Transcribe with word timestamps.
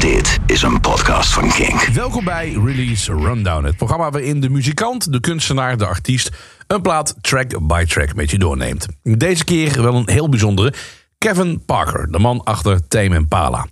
Dit 0.00 0.38
is 0.46 0.62
een 0.62 0.80
podcast 0.80 1.32
van 1.32 1.48
Kink. 1.48 1.80
Welkom 1.82 2.24
bij 2.24 2.52
Release 2.52 3.12
Rundown, 3.12 3.64
het 3.64 3.76
programma 3.76 4.10
waarin 4.10 4.40
de 4.40 4.48
muzikant, 4.48 5.12
de 5.12 5.20
kunstenaar, 5.20 5.76
de 5.76 5.86
artiest 5.86 6.30
een 6.66 6.82
plaat 6.82 7.14
track 7.20 7.66
by 7.66 7.84
track 7.84 8.14
met 8.14 8.30
je 8.30 8.38
doorneemt. 8.38 8.86
Deze 9.02 9.44
keer 9.44 9.82
wel 9.82 9.94
een 9.94 10.10
heel 10.10 10.28
bijzondere. 10.28 10.72
Kevin 11.18 11.64
Parker, 11.64 12.10
de 12.10 12.18
man 12.18 12.44
achter 12.44 12.88
Tame 12.88 13.14
Impala. 13.14 13.66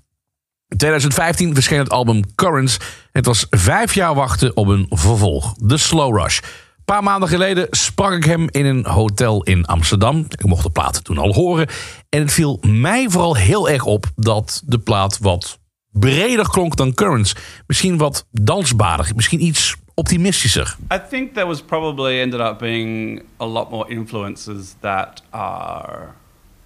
In 0.68 0.76
2015 0.76 1.54
verscheen 1.54 1.78
het 1.78 1.90
album 1.90 2.34
Currents. 2.34 2.78
Het 3.12 3.26
was 3.26 3.46
vijf 3.50 3.94
jaar 3.94 4.14
wachten 4.14 4.56
op 4.56 4.66
een 4.66 4.86
vervolg, 4.90 5.54
The 5.66 5.76
Slow 5.76 6.18
Rush. 6.18 6.38
Een 6.38 6.84
paar 6.84 7.02
maanden 7.02 7.28
geleden 7.28 7.66
sprak 7.70 8.12
ik 8.12 8.24
hem 8.24 8.48
in 8.50 8.64
een 8.64 8.86
hotel 8.86 9.42
in 9.42 9.66
Amsterdam. 9.66 10.26
Ik 10.28 10.44
mocht 10.44 10.62
de 10.62 10.70
plaat 10.70 11.04
toen 11.04 11.18
al 11.18 11.34
horen. 11.34 11.68
En 12.08 12.20
het 12.20 12.32
viel 12.32 12.58
mij 12.60 13.10
vooral 13.10 13.36
heel 13.36 13.68
erg 13.68 13.84
op 13.84 14.06
dat 14.14 14.62
de 14.64 14.78
plaat 14.78 15.18
wat 15.18 15.58
breder 15.98 16.48
klonk 16.48 16.76
dan 16.76 16.94
Currents. 16.94 17.36
Misschien 17.66 17.98
wat 17.98 18.26
dansbaarder, 18.30 19.12
misschien 19.14 19.44
iets 19.44 19.76
optimistischer. 19.94 20.76
I 20.90 20.98
think 21.08 21.34
there 21.34 21.46
was 21.46 21.62
probably 21.62 22.20
ended 22.20 22.40
up 22.40 22.58
being 22.58 23.22
a 23.36 23.46
lot 23.46 23.70
more 23.70 23.90
influences 23.90 24.74
that 24.80 25.22
are 25.30 26.14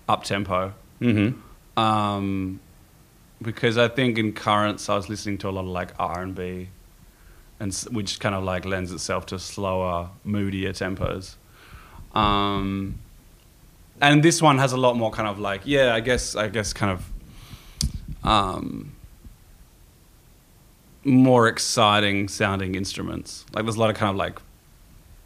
up 0.08 0.24
tempo. 0.24 0.72
Um, 1.76 2.60
because 3.40 3.78
I 3.78 3.88
think 3.88 4.18
in 4.18 4.32
currents 4.32 4.88
I 4.88 4.94
was 4.94 5.08
listening 5.08 5.38
to 5.38 5.48
a 5.48 5.50
lot 5.50 5.64
of 5.64 5.70
like 5.70 5.94
R 5.98 6.22
and 6.22 6.34
B, 6.34 6.68
and 7.58 7.72
which 7.90 8.18
kind 8.20 8.34
of 8.34 8.44
like 8.44 8.64
lends 8.64 8.92
itself 8.92 9.26
to 9.26 9.38
slower, 9.38 10.08
moodier 10.24 10.72
tempos. 10.72 11.36
Um, 12.12 12.98
and 14.00 14.22
this 14.22 14.42
one 14.42 14.58
has 14.58 14.72
a 14.72 14.76
lot 14.76 14.96
more 14.96 15.10
kind 15.10 15.28
of 15.28 15.38
like 15.38 15.62
yeah, 15.64 15.94
I 15.94 16.00
guess 16.00 16.34
I 16.36 16.48
guess 16.48 16.72
kind 16.72 16.92
of 16.92 17.04
um, 18.24 18.92
more 21.04 21.48
exciting 21.48 22.28
sounding 22.28 22.74
instruments. 22.74 23.44
Like 23.54 23.64
there's 23.64 23.76
a 23.76 23.80
lot 23.80 23.90
of 23.90 23.96
kind 23.96 24.10
of 24.10 24.16
like 24.16 24.38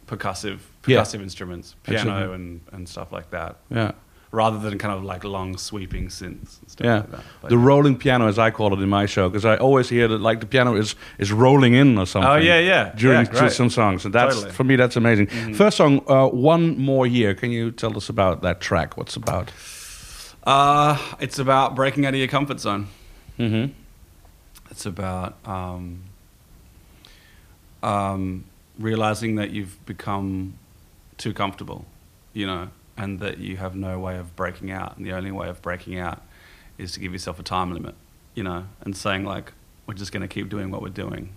percussive 0.07 0.59
Yeah. 0.87 0.99
percussive 1.01 1.21
instruments, 1.21 1.75
piano 1.83 2.11
Absolutely. 2.11 2.35
and, 2.35 2.61
and 2.71 2.89
stuff 2.89 3.11
like 3.11 3.29
that. 3.31 3.57
Ja. 3.69 3.91
Rather 4.31 4.59
than 4.59 4.77
kind 4.77 4.93
of 4.93 5.03
like 5.03 5.23
long 5.23 5.57
sweeping 5.57 6.07
synths 6.09 6.59
and 6.61 6.69
stuff 6.69 6.85
Yeah, 6.85 7.03
like 7.41 7.49
the 7.49 7.57
rolling 7.57 7.95
piano, 7.97 8.27
as 8.27 8.37
I 8.37 8.51
call 8.51 8.73
it 8.73 8.81
in 8.83 8.89
my 8.89 9.05
show, 9.05 9.29
because 9.29 9.45
I 9.45 9.55
always 9.57 9.87
hear 9.87 10.07
that 10.09 10.19
like 10.19 10.39
the 10.41 10.45
piano 10.45 10.75
is 10.75 10.95
is 11.19 11.31
rolling 11.31 11.73
in 11.73 11.97
or 11.97 12.05
something. 12.05 12.29
Oh, 12.31 12.35
yeah, 12.35 12.59
yeah. 12.59 12.91
During 12.97 13.25
Yeah, 13.33 13.47
some 13.49 13.69
songs, 13.69 14.03
and 14.05 14.13
that's 14.13 14.33
Totally. 14.35 14.47
Mm-hmm. 14.49 14.55
for 14.57 14.63
me 14.65 14.75
that's 14.75 14.97
amazing. 14.97 15.27
First 15.55 15.77
song, 15.77 16.01
uh, 16.07 16.27
one 16.27 16.77
more 16.77 17.07
year. 17.07 17.33
Can 17.33 17.51
you 17.51 17.71
tell 17.71 17.95
us 17.95 18.09
about 18.09 18.41
that 18.41 18.59
track? 18.59 18.97
What's 18.97 19.15
about? 19.15 19.51
Uh, 20.43 20.97
it's 21.19 21.39
about 21.39 21.75
breaking 21.75 22.05
out 22.05 22.13
of 22.13 22.19
your 22.19 22.27
comfort 22.27 22.59
zone. 22.59 22.87
Mm-hmm. 23.39 23.71
It's 24.71 24.85
about 24.85 25.37
um, 25.45 26.01
um, 27.83 28.45
realizing 28.79 29.35
that 29.35 29.51
you've 29.51 29.83
become 29.85 30.55
too 31.17 31.33
comfortable, 31.33 31.85
you 32.33 32.45
know, 32.47 32.69
and 32.97 33.19
that 33.19 33.37
you 33.37 33.57
have 33.57 33.75
no 33.75 33.99
way 33.99 34.17
of 34.17 34.35
breaking 34.35 34.71
out. 34.71 34.97
And 34.97 35.05
the 35.05 35.13
only 35.13 35.31
way 35.31 35.47
of 35.49 35.61
breaking 35.61 35.97
out 35.99 36.21
is 36.77 36.91
to 36.93 36.99
give 36.99 37.13
yourself 37.13 37.39
a 37.39 37.43
time 37.43 37.73
limit, 37.73 37.95
you 38.33 38.43
know, 38.43 38.65
and 38.81 38.95
saying, 38.95 39.23
like, 39.23 39.53
we're 39.87 39.93
just 39.93 40.11
going 40.11 40.21
to 40.21 40.27
keep 40.27 40.49
doing 40.49 40.71
what 40.71 40.81
we're 40.81 40.89
doing 40.89 41.29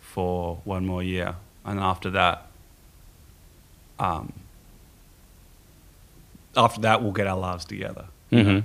for 0.00 0.60
one 0.64 0.86
more 0.86 1.02
year. 1.02 1.36
And 1.64 1.78
after 1.78 2.10
that, 2.10 2.46
um, 3.98 4.32
after 6.56 6.80
that, 6.80 7.02
we'll 7.02 7.12
get 7.12 7.26
our 7.26 7.38
lives 7.38 7.64
together. 7.64 8.06
Mhm. 8.32 8.64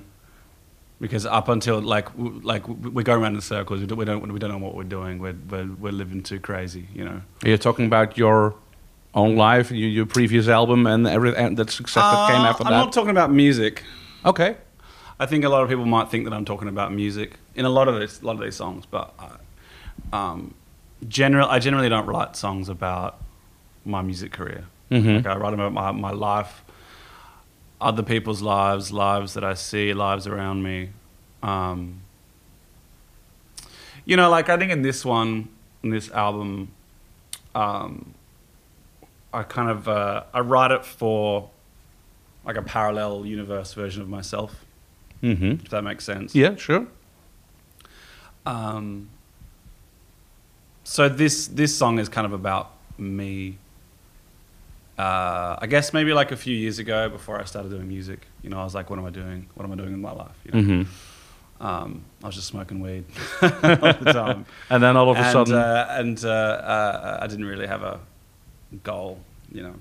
Because 1.02 1.26
up 1.26 1.50
until 1.50 1.82
like 1.82 2.08
like 2.44 2.64
w- 2.68 2.90
we 2.90 3.04
go 3.04 3.14
around 3.14 3.36
in 3.36 3.42
circles, 3.42 3.82
we 3.82 3.86
don't 3.88 3.98
we 3.98 4.06
don't, 4.06 4.32
we 4.34 4.40
don't 4.40 4.50
know 4.52 4.58
what 4.66 4.76
we're 4.76 4.84
doing. 4.84 5.20
We're, 5.20 5.36
we're 5.50 5.70
we're 5.80 5.92
living 5.92 6.24
too 6.24 6.40
crazy, 6.40 6.88
you 6.94 7.04
know. 7.04 7.22
You're 7.44 7.58
talking 7.58 7.86
about 7.86 8.18
your 8.18 8.56
own 9.14 9.36
life, 9.36 9.72
your, 9.72 9.90
your 9.90 10.06
previous 10.06 10.48
album, 10.48 10.88
and 10.88 11.06
everything 11.08 11.56
that 11.56 11.70
success 11.70 12.04
that 12.04 12.30
came 12.32 12.42
Uh, 12.42 12.50
after 12.50 12.64
I'm 12.64 12.72
that. 12.72 12.78
not 12.86 12.94
talking 12.94 13.12
about 13.12 13.32
music. 13.32 13.84
okay. 14.26 14.56
I 15.18 15.26
think 15.26 15.46
a 15.46 15.50
lot 15.50 15.64
of 15.64 15.70
people 15.70 15.86
might 15.86 16.10
think 16.12 16.26
that 16.26 16.34
I'm 16.34 16.44
talking 16.44 16.68
about 16.68 16.92
music 16.92 17.38
in 17.56 17.64
a 17.64 17.70
lot 17.70 17.88
of 17.88 17.96
this, 18.00 18.22
a 18.22 18.26
lot 18.26 18.34
of 18.36 18.42
these 18.42 18.58
songs, 18.58 18.86
but 18.86 19.14
I, 19.18 19.30
um, 20.12 20.54
general, 21.08 21.48
I 21.50 21.60
generally 21.60 21.88
don't 21.88 22.06
write 22.06 22.36
songs 22.36 22.68
about 22.68 23.22
my 23.86 24.02
music 24.02 24.34
career. 24.34 24.66
Mhm. 24.92 25.16
Like 25.18 25.28
I 25.28 25.38
write 25.38 25.54
about 25.54 25.72
my, 25.72 25.92
my 25.94 26.12
life, 26.12 26.65
other 27.82 28.04
people's 28.04 28.42
lives, 28.42 28.92
lives 28.92 29.34
that 29.34 29.44
I 29.44 29.54
see, 29.54 29.94
lives 29.94 30.28
around 30.28 30.64
me. 30.64 30.90
Um, 31.44 32.02
you 34.06 34.16
know, 34.18 34.30
like 34.30 34.50
I 34.50 34.58
think 34.58 34.72
in 34.72 34.82
this 34.82 35.04
one, 35.06 35.50
in 35.84 35.90
this 35.90 36.10
album, 36.12 36.72
um, 37.54 38.14
I 39.34 39.44
kind 39.44 39.70
of 39.70 39.88
uh, 39.88 40.24
I 40.34 40.40
write 40.40 40.72
it 40.72 40.86
for 40.86 41.50
like 42.46 42.58
a 42.58 42.62
parallel 42.62 43.26
universe 43.26 43.74
version 43.74 44.02
of 44.02 44.10
myself 44.10 44.64
Mm-hmm. 45.24 45.64
if 45.66 45.70
that 45.70 45.84
makes 45.84 46.04
sense. 46.06 46.36
Yeah, 46.36 46.56
sure. 46.56 46.86
Um, 48.46 49.10
so 50.84 51.10
this 51.10 51.48
this 51.48 51.76
song 51.76 51.98
is 52.00 52.10
kind 52.10 52.26
of 52.26 52.34
about 52.34 52.72
me. 52.98 53.58
Uh, 54.98 55.58
I 55.60 55.68
guess 55.68 55.92
maybe 55.94 56.14
like 56.14 56.32
a 56.32 56.38
few 56.38 56.56
years 56.56 56.80
ago, 56.80 57.10
before 57.10 57.40
I 57.40 57.44
started 57.46 57.70
doing 57.70 57.88
music, 57.88 58.28
you 58.42 58.50
know, 58.50 58.60
I 58.60 58.64
was 58.64 58.74
like, 58.74 58.90
"What 58.90 58.98
am 59.00 59.06
I 59.06 59.10
doing? 59.10 59.48
What 59.56 59.66
am 59.66 59.72
I 59.74 59.76
doing 59.76 59.94
in 59.94 60.02
my 60.02 60.12
life?" 60.14 60.38
You 60.46 60.52
know? 60.52 60.60
Mm-hmm. 60.60 61.66
um, 61.66 62.04
I 62.24 62.28
was 62.28 62.36
just 62.36 62.48
smoking 62.48 62.80
weed 62.80 63.04
all 63.42 63.50
the 63.50 64.12
time, 64.14 64.46
And 64.70 64.82
then 64.82 64.96
all 64.96 65.10
of 65.10 65.18
a 65.18 65.20
and 65.22 65.32
sudden, 65.34 65.54
uh, 65.54 65.88
and 65.90 66.24
uh, 66.24 66.30
uh, 66.30 67.20
I 67.22 67.28
didn't 67.28 67.46
really 67.46 67.68
have 67.68 67.84
a 67.84 68.00
goal, 68.84 69.20
you 69.52 69.64
know. 69.64 69.76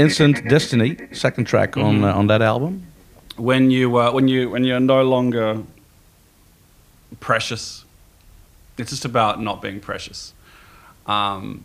Instant 0.00 0.48
Destiny, 0.48 0.96
second 1.12 1.44
track 1.44 1.76
on 1.76 2.04
uh, 2.04 2.12
on 2.12 2.26
that 2.28 2.42
album. 2.42 2.86
when 3.36 3.70
you 3.70 3.96
uh, 3.96 4.12
when 4.12 4.28
you 4.28 4.50
when 4.50 4.64
you're 4.64 4.80
no 4.80 5.02
longer 5.02 5.62
precious, 7.20 7.84
it's 8.78 8.90
just 8.90 9.04
about 9.04 9.40
not 9.40 9.62
being 9.62 9.80
precious, 9.80 10.32
um, 11.06 11.64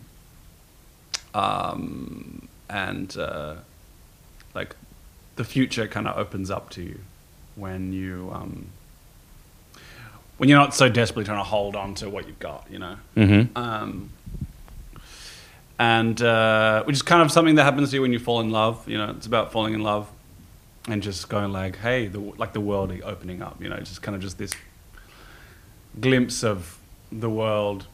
um, 1.34 2.48
and 2.68 3.16
uh, 3.16 3.56
like 4.54 4.74
the 5.36 5.44
future 5.44 5.86
kind 5.86 6.08
of 6.08 6.16
opens 6.16 6.50
up 6.50 6.70
to 6.70 6.82
you 6.82 7.00
when 7.54 7.92
you 7.92 8.30
um, 8.32 8.66
when 10.38 10.48
you're 10.48 10.58
not 10.58 10.74
so 10.74 10.88
desperately 10.88 11.24
trying 11.24 11.38
to 11.38 11.44
hold 11.44 11.76
on 11.76 11.94
to 11.94 12.10
what 12.10 12.26
you've 12.26 12.38
got, 12.38 12.66
you 12.70 12.78
know. 12.78 12.96
Mm-hmm. 13.16 13.56
Um, 13.56 14.10
and 15.78 16.20
uh, 16.22 16.82
which 16.84 16.96
is 16.96 17.02
kind 17.02 17.22
of 17.22 17.30
something 17.30 17.54
that 17.56 17.64
happens 17.64 17.90
to 17.90 17.96
you 17.96 18.02
when 18.02 18.12
you 18.12 18.18
fall 18.18 18.40
in 18.40 18.50
love. 18.50 18.88
You 18.88 18.98
know, 18.98 19.10
it's 19.10 19.26
about 19.26 19.52
falling 19.52 19.74
in 19.74 19.82
love 19.82 20.08
and 20.88 21.02
just 21.02 21.28
going 21.28 21.52
like, 21.52 21.76
hey, 21.78 22.06
the, 22.06 22.18
like 22.20 22.52
the 22.52 22.60
world 22.60 22.92
opening 23.04 23.42
up. 23.42 23.60
You 23.62 23.68
know, 23.68 23.76
just 23.78 24.02
kind 24.02 24.14
of 24.16 24.22
just 24.22 24.38
this 24.38 24.52
glimpse 26.00 26.42
of 26.44 26.78
the 27.12 27.28
world 27.30 27.86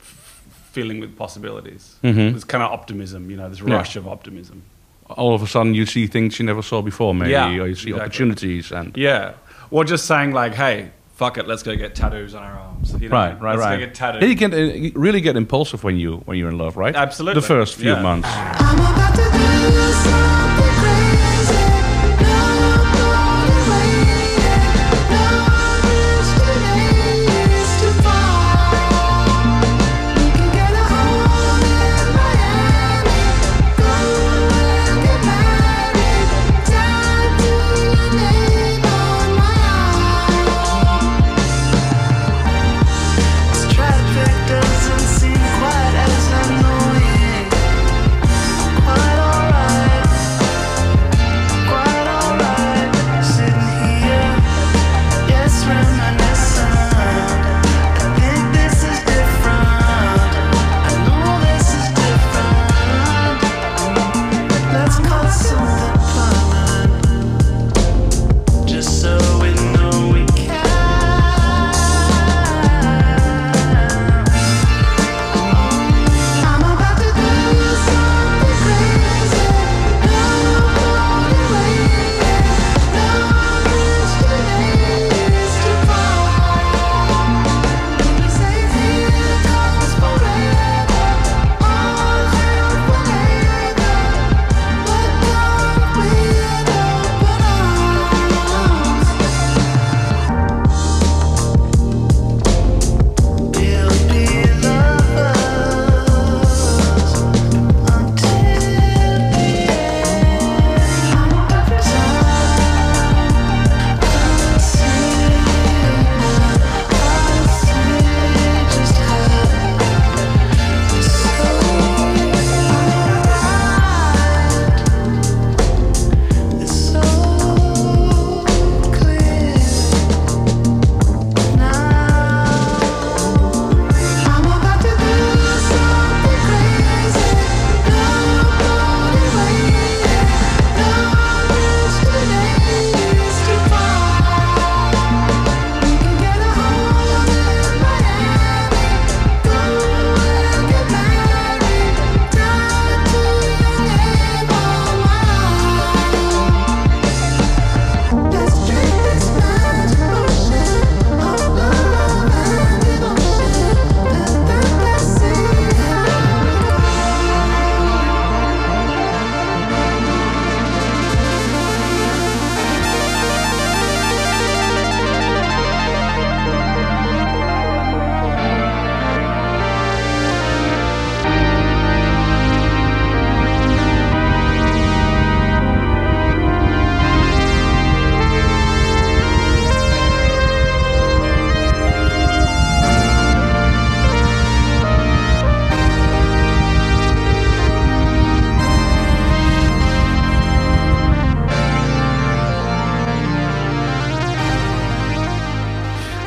f- 0.00 0.42
filling 0.72 1.00
with 1.00 1.16
possibilities. 1.16 1.96
Mhm. 2.02 2.34
This 2.34 2.44
kind 2.44 2.62
of 2.62 2.70
optimism. 2.72 3.30
You 3.30 3.36
know, 3.36 3.48
this 3.48 3.60
Yeah. 3.60 3.74
rush 3.76 3.96
of 3.96 4.06
optimism. 4.08 4.62
All 5.08 5.34
of 5.34 5.42
a 5.42 5.46
sudden, 5.46 5.74
you 5.74 5.84
see 5.86 6.06
things 6.06 6.38
you 6.38 6.46
never 6.46 6.62
saw 6.62 6.80
before, 6.82 7.14
maybe, 7.14 7.32
Yeah, 7.32 7.48
or 7.48 7.66
you 7.68 7.74
see 7.74 7.90
exactly. 7.90 8.00
opportunities 8.00 8.72
and. 8.72 8.96
Yeah, 8.96 9.32
or 9.70 9.84
just 9.84 10.06
saying 10.06 10.32
like, 10.32 10.54
hey, 10.54 10.90
fuck 11.14 11.38
it, 11.38 11.46
let's 11.46 11.62
go 11.62 11.74
get 11.76 11.94
tattoos 11.94 12.34
on 12.34 12.42
our 12.42 12.58
arms. 12.58 12.92
You 12.92 13.08
know, 13.08 13.14
Right, 13.14 13.40
right, 13.40 13.56
let's 13.56 13.60
right. 13.60 13.78
Go 13.78 13.86
get 13.86 13.94
tattoos. 13.94 14.28
You 14.28 14.36
can 14.36 14.52
uh, 14.52 14.90
really 14.98 15.20
get 15.20 15.36
impulsive 15.36 15.82
when 15.84 15.96
you 15.96 16.18
when 16.26 16.36
you're 16.36 16.50
in 16.50 16.58
love, 16.58 16.76
right? 16.76 16.94
Absolutely, 16.94 17.40
The 17.40 17.46
first 17.46 17.76
few 17.76 17.92
yeah. 17.92 18.02
months. 18.02 19.03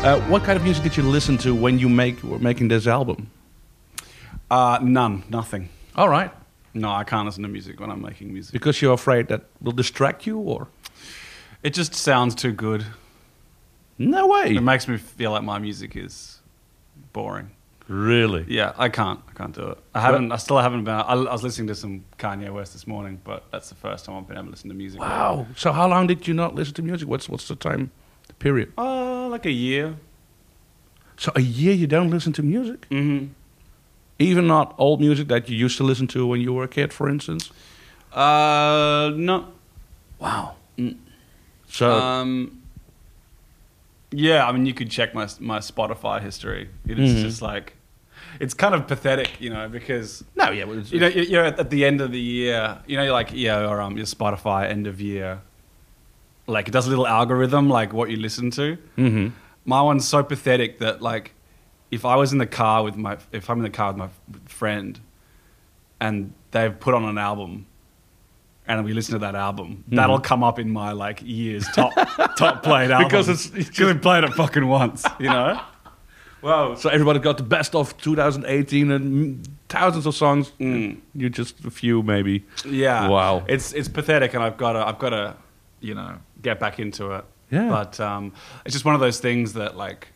Uh, 0.07 0.21
what 0.29 0.41
kind 0.45 0.55
of 0.55 0.63
music 0.63 0.83
did 0.83 0.95
you 0.95 1.03
listen 1.03 1.37
to 1.37 1.53
when 1.53 1.77
you 1.77 1.89
make 1.89 2.23
were 2.23 2.39
making 2.39 2.69
this 2.69 2.87
album? 2.87 3.29
Uh, 4.49 4.79
none, 4.81 5.21
nothing. 5.29 5.67
All 5.97 6.07
right, 6.07 6.31
No, 6.73 6.89
I 6.91 7.03
can't 7.03 7.25
listen 7.25 7.43
to 7.43 7.49
music 7.49 7.77
when 7.81 7.91
I'm 7.91 8.01
making 8.01 8.31
music. 8.31 8.53
because 8.53 8.81
you're 8.81 8.93
afraid 8.93 9.27
that 9.27 9.41
will 9.61 9.73
distract 9.73 10.25
you, 10.25 10.37
or 10.39 10.69
It 11.61 11.73
just 11.73 11.93
sounds 11.93 12.35
too 12.35 12.53
good. 12.53 12.85
no 13.97 14.27
way. 14.27 14.55
It 14.55 14.61
makes 14.61 14.87
me 14.87 14.95
feel 14.95 15.31
like 15.31 15.43
my 15.43 15.59
music 15.59 15.97
is 15.97 16.39
boring. 17.11 17.51
Really? 17.89 18.45
Yeah, 18.47 18.71
I 18.77 18.87
can't. 18.87 19.19
I 19.29 19.33
can't 19.33 19.53
do 19.53 19.71
it. 19.71 19.77
I 19.93 19.99
haven't. 19.99 20.31
I 20.31 20.37
still 20.37 20.59
haven't 20.59 20.85
been. 20.85 20.93
I, 20.93 21.15
I 21.15 21.33
was 21.33 21.43
listening 21.43 21.67
to 21.67 21.75
some 21.75 22.05
Kanye 22.17 22.49
West 22.49 22.71
this 22.71 22.87
morning, 22.87 23.19
but 23.25 23.43
that's 23.51 23.67
the 23.67 23.75
first 23.75 24.05
time 24.05 24.15
I've 24.15 24.27
been 24.27 24.37
able 24.37 24.45
to 24.45 24.51
listen 24.51 24.69
to 24.69 24.75
music. 24.75 25.01
Wow. 25.01 25.47
So 25.57 25.73
how 25.73 25.89
long 25.89 26.07
did 26.07 26.29
you 26.29 26.33
not 26.33 26.55
listen 26.55 26.73
to 26.75 26.81
music? 26.81 27.09
What's 27.09 27.27
what's 27.27 27.49
the 27.49 27.57
time 27.57 27.91
period? 28.33 28.71
Uh, 28.77 29.27
like 29.27 29.45
a 29.45 29.51
year. 29.51 29.95
So 31.17 31.31
a 31.35 31.41
year 31.41 31.73
you 31.73 31.87
don't 31.87 32.09
listen 32.09 32.33
to 32.33 32.43
music, 32.43 32.87
Mm-hmm. 32.89 33.27
even 34.19 34.47
not 34.47 34.75
old 34.77 34.99
music 35.01 35.27
that 35.29 35.49
you 35.49 35.57
used 35.57 35.77
to 35.77 35.83
listen 35.83 36.07
to 36.07 36.27
when 36.27 36.41
you 36.41 36.53
were 36.53 36.63
a 36.63 36.67
kid, 36.67 36.93
for 36.93 37.09
instance. 37.09 37.49
Uh, 38.13 39.11
no. 39.15 39.45
Wow. 40.19 40.55
Mm. 40.77 40.97
So 41.69 41.91
Um, 41.91 42.61
yeah, 44.11 44.47
I 44.47 44.51
mean, 44.51 44.65
you 44.65 44.73
could 44.73 44.89
check 44.89 45.13
my 45.13 45.27
my 45.39 45.59
Spotify 45.59 46.21
history. 46.21 46.69
It 46.87 46.97
is 46.99 47.13
Mhm. 47.15 47.21
just 47.21 47.41
like, 47.41 47.73
it's 48.39 48.53
kind 48.53 48.73
of 48.73 48.87
pathetic, 48.87 49.29
you 49.41 49.49
know, 49.49 49.67
because 49.69 50.23
no, 50.35 50.49
yeah, 50.51 50.63
well, 50.65 50.79
you 50.79 50.99
know 50.99 51.07
you- 51.07 51.23
you're 51.23 51.43
at 51.45 51.59
at 51.59 51.69
the 51.69 51.83
end 51.85 51.99
of 52.01 52.11
the 52.11 52.19
year. 52.19 52.77
You 52.87 52.97
know, 52.97 53.03
you're 53.03 53.13
like 53.13 53.31
yeah, 53.33 53.67
or 53.69 53.81
um, 53.81 53.97
your 53.97 54.05
Spotify 54.05 54.69
end 54.69 54.87
of 54.87 55.01
year. 55.01 55.41
Like 56.47 56.67
it 56.67 56.71
does 56.71 56.87
a 56.87 56.89
little 56.89 57.07
algorithm, 57.07 57.69
like 57.69 57.93
what 57.93 58.09
you 58.09 58.17
listen 58.17 58.51
to. 58.51 58.77
hmm 58.95 59.27
My 59.65 59.81
one's 59.81 60.07
so 60.07 60.23
pathetic 60.23 60.79
that 60.79 61.01
like, 61.01 61.33
if 61.91 62.05
I 62.05 62.15
was 62.15 62.31
in 62.31 62.37
the 62.39 62.47
car 62.47 62.83
with 62.83 62.95
my, 62.95 63.17
if 63.31 63.49
I'm 63.49 63.57
in 63.57 63.63
the 63.63 63.69
car 63.69 63.91
with 63.91 63.97
my 63.97 64.09
friend, 64.45 64.99
and 65.99 66.33
they've 66.51 66.77
put 66.79 66.93
on 66.93 67.03
an 67.05 67.17
album, 67.17 67.65
and 68.67 68.83
we 68.85 68.93
listen 68.93 69.13
to 69.13 69.19
that 69.19 69.35
album, 69.35 69.83
that'll 69.89 70.19
come 70.19 70.43
up 70.43 70.59
in 70.59 70.69
my 70.69 70.91
like 70.91 71.21
year's 71.23 71.65
top 71.69 71.93
top 72.37 72.63
played 72.63 72.91
album 72.91 73.07
Because 73.07 73.27
it's- 73.29 73.51
it's 73.59 73.69
because 73.69 73.93
we 73.93 73.99
played 73.99 74.23
it 74.23 74.33
fucking 74.33 74.67
once, 74.67 75.05
you 75.19 75.29
know. 75.29 75.59
Wow. 76.39 76.75
So 76.75 76.89
everybody 76.89 77.17
got 77.17 77.37
the 77.37 77.43
best 77.43 77.73
of 77.73 77.97
2018 77.97 78.91
and 78.91 79.43
mm, 79.43 79.47
thousands 79.69 80.05
of 80.05 80.13
songs. 80.13 80.51
Mm. 80.59 80.99
You 81.15 81.29
just 81.31 81.65
a 81.65 81.71
few, 81.71 82.03
maybe. 82.03 82.45
Yeah. 82.63 83.07
Wow. 83.09 83.43
It's 83.47 83.73
it's 83.73 83.87
pathetic, 83.87 84.35
and 84.35 84.43
I've 84.43 84.55
got 84.55 84.73
to 84.73 84.87
I've 84.87 84.99
got 84.99 85.09
to 85.09 85.35
you 85.81 85.95
know 85.95 86.19
get 86.41 86.59
back 86.59 86.79
into 86.79 87.11
it. 87.11 87.25
Yeah. 87.51 87.69
But 87.69 87.99
um, 87.99 88.33
it's 88.65 88.73
just 88.73 88.85
one 88.85 88.93
of 88.95 89.01
those 89.01 89.19
things 89.19 89.53
that 89.53 89.77
like 89.77 90.09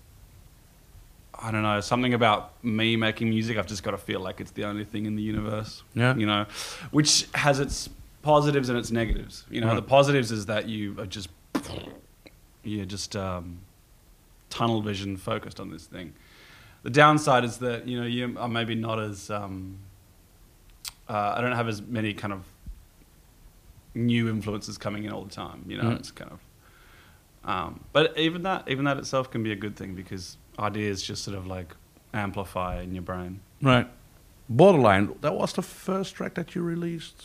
I 1.44 1.50
don't 1.52 1.64
know 1.64 1.80
something 1.82 2.14
about 2.14 2.64
me 2.64 2.96
making 2.96 3.30
music. 3.30 3.58
I've 3.58 3.66
just 3.68 3.84
got 3.84 3.92
to 3.92 3.98
feel 3.98 4.20
like 4.20 4.40
it's 4.42 4.52
the 4.52 4.66
only 4.66 4.86
thing 4.86 5.06
in 5.06 5.16
the 5.16 5.24
universe. 5.24 5.84
Yeah. 5.96 6.16
You 6.16 6.26
know, 6.28 6.46
which 6.92 7.28
has 7.34 7.60
its 7.60 7.90
positives 8.22 8.70
and 8.70 8.78
its 8.78 8.92
negatives. 8.92 9.46
You 9.50 9.62
know, 9.62 9.68
Right. 9.68 9.76
the 9.76 9.82
positives 9.82 10.32
is 10.32 10.46
that 10.48 10.68
you 10.70 10.96
are 11.00 11.08
just 11.08 11.30
you're 12.64 12.86
just 12.86 13.16
um, 13.16 13.60
tunnel 14.50 14.82
vision 14.82 15.18
focused 15.18 15.60
on 15.60 15.72
this 15.72 15.86
thing. 15.86 16.14
The 16.84 16.90
downside 16.92 17.44
is 17.44 17.58
that 17.58 17.88
you 17.88 18.00
know 18.00 18.06
you 18.06 18.36
are 18.38 18.48
maybe 18.48 18.76
not 18.76 19.00
as 19.00 19.30
um, 19.32 19.78
uh, 21.10 21.34
I 21.38 21.42
don't 21.42 21.52
have 21.54 21.68
as 21.68 21.82
many 21.82 22.14
kind 22.14 22.34
of 22.34 22.44
new 23.94 24.30
influences 24.30 24.78
coming 24.78 25.04
in 25.04 25.12
all 25.12 25.24
the 25.24 25.32
time. 25.34 25.64
You 25.68 25.78
know, 25.78 25.84
Mhm. 25.90 26.00
it's 26.00 26.12
kind 26.12 26.32
of. 26.32 26.40
Um, 27.44 27.80
but 27.92 28.18
even 28.18 28.44
that, 28.44 28.68
even 28.68 28.86
that 28.86 28.98
itself 28.98 29.32
can 29.32 29.42
be 29.44 29.52
a 29.52 29.56
good 29.56 29.76
thing 29.76 29.96
because 29.96 30.38
ideas 30.60 31.02
just 31.02 31.24
sort 31.24 31.38
of 31.38 31.48
like 31.48 31.76
amplify 32.14 32.82
in 32.82 32.94
your 32.94 33.02
brain. 33.04 33.40
Right. 33.62 33.88
Borderline. 34.50 35.16
That 35.22 35.34
was 35.34 35.54
the 35.54 35.62
first 35.62 36.16
track 36.16 36.36
that 36.36 36.56
you 36.56 36.62
released. 36.62 37.24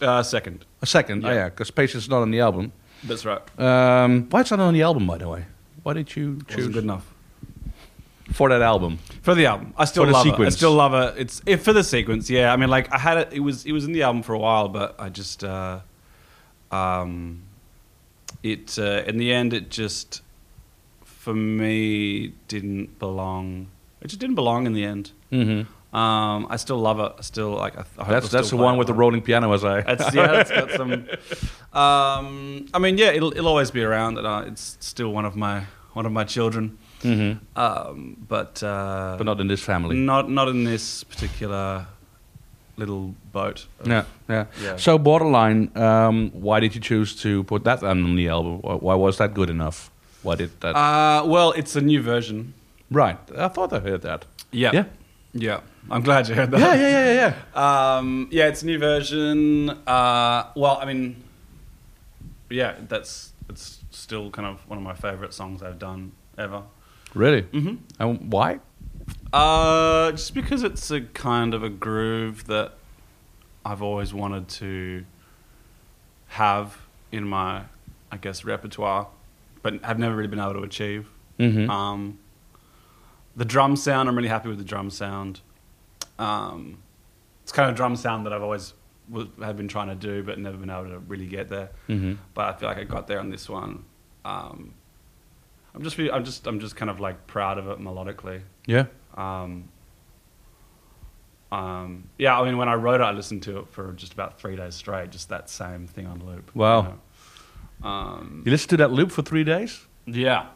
Uh, 0.00 0.22
second, 0.22 0.66
A 0.82 0.86
second. 0.86 1.24
Oh 1.24 1.28
Yeah. 1.28 1.34
yeah, 1.34 1.48
because 1.48 1.70
Patience 1.70 2.04
is 2.04 2.10
not 2.10 2.20
on 2.22 2.30
the 2.30 2.40
album. 2.40 2.72
that's 3.04 3.24
right. 3.24 3.40
Um, 3.58 4.26
why 4.30 4.40
it's 4.42 4.50
not 4.50 4.60
on 4.60 4.74
the 4.74 4.82
album, 4.82 5.06
by 5.06 5.16
the 5.18 5.28
way? 5.28 5.46
Why 5.82 5.94
did 5.94 6.14
you 6.16 6.38
choose 6.48 6.56
Wasn't 6.56 6.74
good 6.74 6.84
enough 6.84 7.06
for 8.32 8.48
that 8.50 8.60
album? 8.60 8.98
for 9.22 9.34
the 9.34 9.46
album. 9.46 9.72
I 9.78 9.84
still 9.86 10.04
For 10.04 10.10
love 10.10 10.26
it. 10.26 10.40
I 10.40 10.48
still 10.50 10.72
love 10.74 10.92
it. 10.94 11.14
It's 11.20 11.40
if 11.46 11.62
for 11.64 11.72
the 11.72 11.84
sequence. 11.84 12.28
Yeah, 12.28 12.52
I 12.52 12.56
mean, 12.56 12.68
like 12.68 12.92
I 12.92 12.98
had 12.98 13.16
it. 13.18 13.28
It 13.32 13.40
was 13.40 13.64
it 13.64 13.72
was 13.72 13.84
in 13.86 13.92
the 13.92 14.02
album 14.02 14.22
for 14.22 14.34
a 14.34 14.38
while, 14.38 14.68
but 14.68 14.96
I 14.98 15.08
just, 15.08 15.44
uh, 15.44 15.80
um, 16.76 17.42
it 18.42 18.78
uh, 18.78 19.02
in 19.06 19.16
the 19.18 19.32
end, 19.32 19.52
it 19.52 19.70
just 19.70 20.22
for 21.04 21.34
me 21.34 22.32
didn't 22.48 22.98
belong. 22.98 23.68
It 24.02 24.08
just 24.08 24.20
didn't 24.20 24.36
belong 24.36 24.66
in 24.66 24.72
the 24.72 24.84
end. 24.84 25.12
Mm-hmm. 25.32 25.96
Um, 25.96 26.46
I 26.50 26.56
still 26.56 26.78
love 26.78 27.00
it. 27.00 27.12
I 27.18 27.22
still 27.22 27.50
like. 27.50 27.76
I, 27.76 27.84
I 27.98 28.04
hope 28.04 28.08
That's 28.08 28.28
that's 28.28 28.50
the 28.50 28.56
one 28.56 28.74
it 28.74 28.78
with 28.78 28.86
the 28.88 28.94
rolling 28.94 29.22
piano, 29.22 29.52
as 29.52 29.64
I. 29.64 29.80
That's 29.88 30.14
yeah, 30.14 30.40
it's 30.40 30.50
got 30.50 30.70
some. 30.72 31.06
Um, 31.76 32.66
I 32.72 32.78
mean, 32.78 32.96
yeah, 32.96 33.10
it'll 33.16 33.32
it'll 33.32 33.48
always 33.48 33.70
be 33.70 33.82
around. 33.82 34.16
And 34.18 34.26
uh, 34.26 34.44
it's 34.46 34.78
still 34.80 35.12
one 35.12 35.26
of 35.26 35.36
my 35.36 35.64
one 35.92 36.06
of 36.06 36.12
my 36.12 36.24
children. 36.24 36.78
Mhm. 37.02 37.38
Um, 37.54 38.16
but 38.28 38.62
uh, 38.62 39.16
But 39.18 39.24
not 39.26 39.40
in 39.40 39.48
this 39.48 39.62
family. 39.62 39.94
not 39.96 40.30
not 40.30 40.48
in 40.48 40.64
this 40.64 41.04
particular 41.04 41.86
little 42.76 43.14
boat. 43.32 43.66
Yeah, 43.84 44.04
yeah. 44.28 44.46
Yeah. 44.62 44.76
So 44.76 44.98
borderline. 44.98 45.70
Um, 45.76 46.30
why 46.32 46.60
did 46.60 46.74
you 46.74 46.80
choose 46.80 47.14
to 47.22 47.44
put 47.44 47.64
that 47.64 47.82
on 47.82 48.16
the 48.16 48.28
album? 48.28 48.60
Why, 48.60 48.74
why 48.74 48.94
was 48.94 49.16
that 49.18 49.34
good 49.34 49.50
enough? 49.50 49.90
Why 50.22 50.34
did 50.36 50.50
that? 50.60 50.74
Uh, 50.76 51.24
well, 51.26 51.52
it's 51.52 51.76
a 51.76 51.80
new 51.80 52.02
version. 52.02 52.54
right. 52.90 53.18
I 53.36 53.48
thought 53.48 53.72
I 53.72 53.80
heard 53.80 54.02
that. 54.02 54.24
Yeah. 54.52 54.70
Yeah. 54.74 54.84
Yeah. 55.32 55.60
I'm 55.90 56.02
glad 56.02 56.28
you 56.28 56.34
heard 56.34 56.50
that. 56.50 56.60
Yeah, 56.60 56.74
yeah, 56.74 56.88
yeah, 56.88 57.12
yeah, 57.12 57.34
yeah. 57.54 57.96
Um, 57.98 58.28
yeah, 58.32 58.48
it's 58.48 58.62
a 58.62 58.66
new 58.66 58.78
version. 58.78 59.70
Uh, 59.86 60.44
well, 60.56 60.78
I 60.82 60.84
mean, 60.84 61.22
yeah, 62.50 62.74
that's 62.88 63.32
it's 63.48 63.78
still 63.90 64.30
kind 64.30 64.46
of 64.48 64.58
one 64.68 64.78
of 64.78 64.82
my 64.84 64.94
favorite 64.94 65.32
songs 65.32 65.62
I've 65.62 65.78
done 65.78 66.12
ever. 66.36 66.62
Really? 67.14 67.42
Mm-hmm. 67.42 67.74
And 68.00 68.32
why? 68.32 68.58
Uh, 69.32 70.12
just 70.12 70.34
because 70.34 70.62
it's 70.62 70.90
a 70.90 71.00
kind 71.00 71.52
of 71.54 71.62
a 71.62 71.68
groove 71.68 72.46
that 72.46 72.74
I've 73.64 73.82
always 73.82 74.14
wanted 74.14 74.48
to 74.48 75.04
have 76.28 76.78
in 77.12 77.24
my, 77.24 77.64
I 78.10 78.16
guess, 78.16 78.44
repertoire, 78.44 79.08
but 79.62 79.84
have 79.84 79.98
never 79.98 80.14
really 80.16 80.28
been 80.28 80.40
able 80.40 80.54
to 80.54 80.62
achieve. 80.62 81.08
Mm-hmm. 81.38 81.68
Um, 81.68 82.18
the 83.36 83.44
drum 83.44 83.76
sound, 83.76 84.08
I'm 84.08 84.16
really 84.16 84.28
happy 84.28 84.48
with 84.48 84.58
the 84.58 84.64
drum 84.64 84.90
sound. 84.90 85.40
Um, 86.18 86.78
it's 87.42 87.52
kind 87.52 87.68
of 87.68 87.74
a 87.74 87.76
drum 87.76 87.96
sound 87.96 88.26
that 88.26 88.32
I've 88.32 88.42
always 88.42 88.72
was, 89.08 89.26
have 89.40 89.56
been 89.56 89.68
trying 89.68 89.88
to 89.88 89.94
do, 89.94 90.22
but 90.22 90.38
never 90.38 90.56
been 90.56 90.70
able 90.70 90.88
to 90.88 90.98
really 91.00 91.26
get 91.26 91.48
there. 91.48 91.70
mm-hmm. 91.88 92.14
But 92.34 92.54
I 92.54 92.58
feel 92.58 92.68
like 92.68 92.78
I 92.78 92.84
got 92.84 93.06
there 93.06 93.20
on 93.20 93.30
this 93.30 93.48
one. 93.48 93.84
Um, 94.24 94.74
I'm 95.74 95.82
just, 95.82 95.98
I'm 95.98 96.24
just, 96.24 96.46
I'm 96.46 96.58
just 96.58 96.74
kind 96.74 96.90
of 96.90 97.00
like 97.00 97.26
proud 97.26 97.58
of 97.58 97.68
it 97.68 97.78
melodically. 97.78 98.42
Yeah. 98.66 98.86
Um, 99.16 99.68
um, 101.52 102.04
yeah, 102.18 102.38
I 102.38 102.44
mean, 102.44 102.56
when 102.58 102.68
I 102.68 102.74
wrote 102.74 103.00
it, 103.00 103.04
I 103.04 103.12
listened 103.12 103.42
to 103.44 103.58
it 103.60 103.68
for 103.68 103.92
just 103.92 104.12
about 104.12 104.40
three 104.40 104.56
days 104.56 104.74
straight, 104.74 105.10
just 105.10 105.28
that 105.28 105.48
same 105.48 105.86
thing 105.86 106.06
on 106.06 106.18
loop. 106.26 106.50
you 106.54 106.60
Wow. 106.60 106.82
know. 106.82 107.88
Um, 107.88 108.42
You 108.44 108.50
listened 108.50 108.70
to 108.70 108.76
that 108.78 108.90
loop 108.92 109.10
for 109.12 109.22
three 109.22 109.44
days. 109.44 109.86
yeah. 110.06 110.46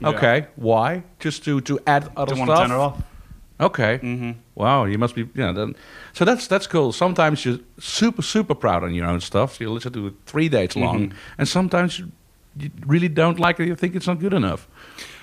Yeah. 0.00 0.08
Okay. 0.10 0.46
Why? 0.56 1.04
Just 1.20 1.42
to 1.44 1.60
to 1.62 1.78
add 1.86 2.10
other 2.18 2.34
Didn't 2.34 2.44
stuff. 2.44 2.48
want 2.48 2.50
to 2.50 2.68
turn 2.68 2.70
it 2.78 2.82
off. 2.82 3.02
Okay. 3.58 3.96
hmm 3.98 4.32
Wow, 4.54 4.84
you 4.84 4.98
must 4.98 5.14
be, 5.14 5.22
you 5.22 5.30
know, 5.42 5.54
then, 5.54 5.74
so 6.12 6.26
that's 6.26 6.46
that's 6.46 6.66
cool. 6.66 6.92
Sometimes 6.92 7.44
you're 7.46 7.60
super 7.78 8.20
super 8.22 8.54
proud 8.54 8.84
on 8.84 8.92
your 8.92 9.06
own 9.06 9.20
stuff. 9.22 9.54
So 9.56 9.64
You 9.64 9.70
listen 9.72 9.92
to 9.94 10.08
it 10.08 10.14
three 10.26 10.50
days 10.50 10.76
long, 10.76 11.08
Mhm. 11.08 11.12
and 11.38 11.48
sometimes 11.48 11.98
you, 11.98 12.12
you 12.58 12.70
really 12.86 13.08
don't 13.08 13.38
like 13.40 13.58
it. 13.58 13.66
You 13.68 13.74
think 13.74 13.94
it's 13.94 14.06
not 14.06 14.18
good 14.20 14.34
enough. 14.34 14.68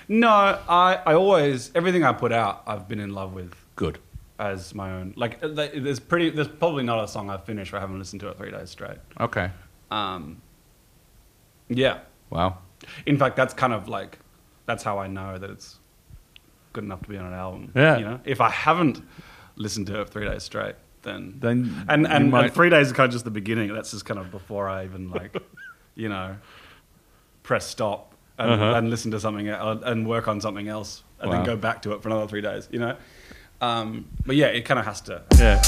No, 0.08 0.28
I, 0.28 1.00
I 1.06 1.14
always 1.14 1.70
everything 1.74 2.04
I 2.04 2.12
put 2.12 2.32
out, 2.32 2.62
I've 2.66 2.88
been 2.88 3.00
in 3.00 3.10
love 3.14 3.32
with 3.32 3.54
Good. 3.76 3.98
as 4.38 4.74
my 4.74 4.90
own. 4.92 5.14
Like, 5.16 5.42
uh, 5.42 5.48
there's 5.48 6.00
pretty, 6.00 6.30
there's 6.30 6.48
probably 6.48 6.82
not 6.84 7.02
a 7.02 7.08
song 7.08 7.30
I've 7.30 7.44
finished 7.44 7.72
where 7.72 7.78
I 7.78 7.82
haven't 7.82 7.98
listened 7.98 8.20
to 8.20 8.28
it 8.28 8.36
three 8.36 8.50
days 8.50 8.70
straight. 8.70 8.98
Okay. 9.20 9.50
Um, 9.90 10.40
yeah. 11.68 12.00
Wow. 12.30 12.58
In 13.06 13.16
fact, 13.16 13.36
that's 13.36 13.54
kind 13.54 13.72
of 13.72 13.88
like, 13.88 14.18
that's 14.66 14.82
how 14.82 14.98
I 14.98 15.06
know 15.06 15.38
that 15.38 15.50
it's 15.50 15.78
good 16.72 16.84
enough 16.84 17.02
to 17.02 17.08
be 17.08 17.16
on 17.16 17.26
an 17.26 17.32
album. 17.34 17.72
Yeah. 17.74 17.96
You 17.98 18.04
know, 18.04 18.20
if 18.24 18.40
I 18.40 18.50
haven't 18.50 19.02
listened 19.56 19.86
to 19.88 20.00
it 20.00 20.08
three 20.10 20.26
days 20.26 20.42
straight, 20.42 20.74
then 21.02 21.36
Then 21.38 21.84
and 21.88 22.02
you 22.02 22.08
and, 22.08 22.30
might- 22.30 22.44
and 22.46 22.54
three 22.54 22.70
days 22.70 22.88
is 22.88 22.92
kind 22.92 23.06
of 23.06 23.12
just 23.12 23.24
the 23.24 23.30
beginning. 23.30 23.72
That's 23.72 23.90
just 23.92 24.04
kind 24.04 24.18
of 24.18 24.30
before 24.30 24.68
I 24.68 24.84
even 24.84 25.10
like, 25.10 25.36
you 25.94 26.08
know, 26.08 26.36
press 27.42 27.66
stop 27.66 28.13
and, 28.38 28.50
Uh-huh. 28.50 28.74
and 28.76 28.90
listen 28.90 29.10
to 29.12 29.20
something 29.20 29.48
el- 29.48 29.82
and 29.84 30.06
work 30.06 30.26
on 30.28 30.40
something 30.40 30.68
else, 30.68 31.02
and 31.20 31.30
Wow. 31.30 31.36
then 31.36 31.46
go 31.46 31.56
back 31.56 31.82
to 31.82 31.92
it 31.92 32.02
for 32.02 32.08
another 32.08 32.26
three 32.26 32.40
days. 32.42 32.68
You 32.72 32.80
know, 32.80 32.96
um, 33.60 34.06
but 34.26 34.36
yeah, 34.36 34.46
it 34.46 34.62
kind 34.62 34.78
of 34.80 34.86
has 34.86 35.00
to. 35.02 35.22
Yeah. 35.38 35.62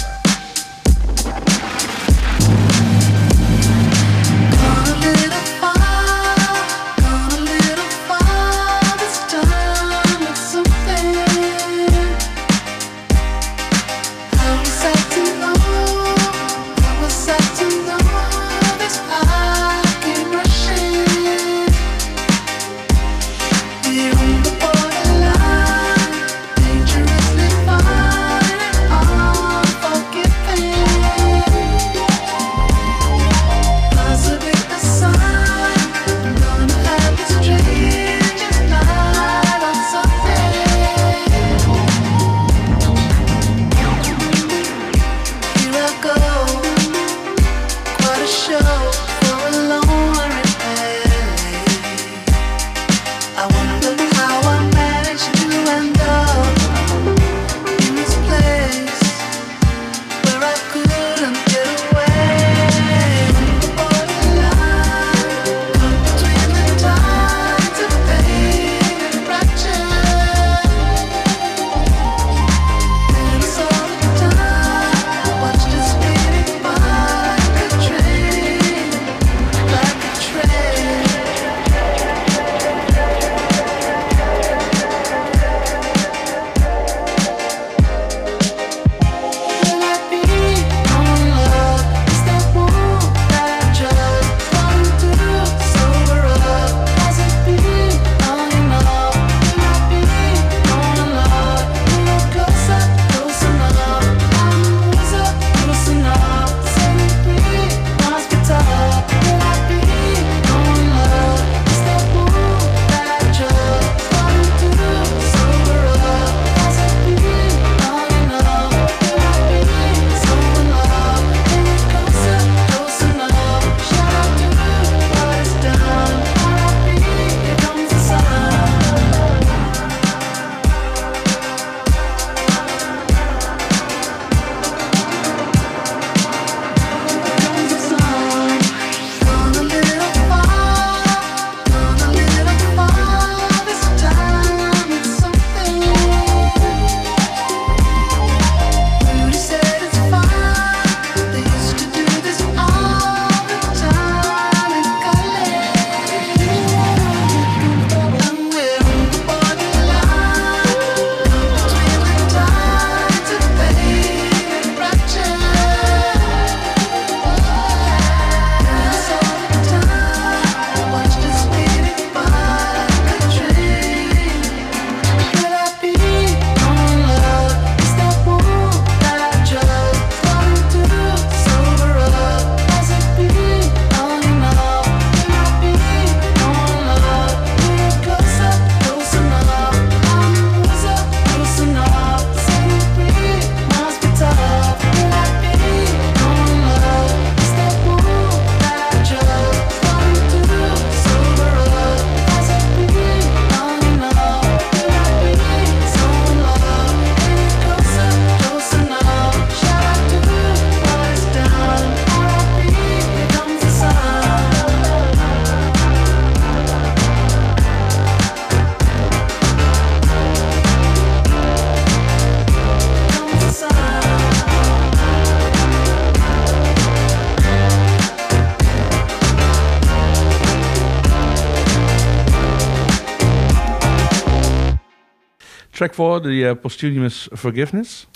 Track 235.87 235.95
four, 235.95 236.21
the 236.21 236.47
uh, 236.51 236.55
posthumous 236.55 237.29
forgiveness. 237.35 238.07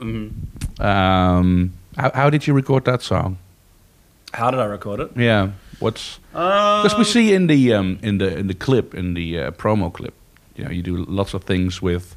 Mhm. 0.00 0.30
Um, 0.80 1.72
how, 1.96 2.10
how 2.14 2.30
did 2.30 2.46
you 2.46 2.54
record 2.56 2.84
that 2.84 3.02
song? 3.02 3.36
How 4.34 4.50
did 4.50 4.60
I 4.60 4.66
record 4.66 5.00
it? 5.00 5.10
Yeah, 5.16 5.50
what's 5.80 6.18
because 6.32 6.96
we 6.98 7.04
see 7.04 7.34
in 7.34 7.46
the 7.48 7.72
um, 7.74 7.98
in 8.02 8.18
the 8.18 8.36
in 8.38 8.46
the 8.48 8.54
clip 8.54 8.94
in 8.94 9.14
the 9.14 9.38
uh, 9.40 9.50
promo 9.52 9.90
clip, 9.90 10.12
you 10.56 10.64
know, 10.64 10.70
you 10.70 10.82
do 10.82 11.04
lots 11.08 11.34
of 11.34 11.44
things 11.44 11.82
with 11.82 12.14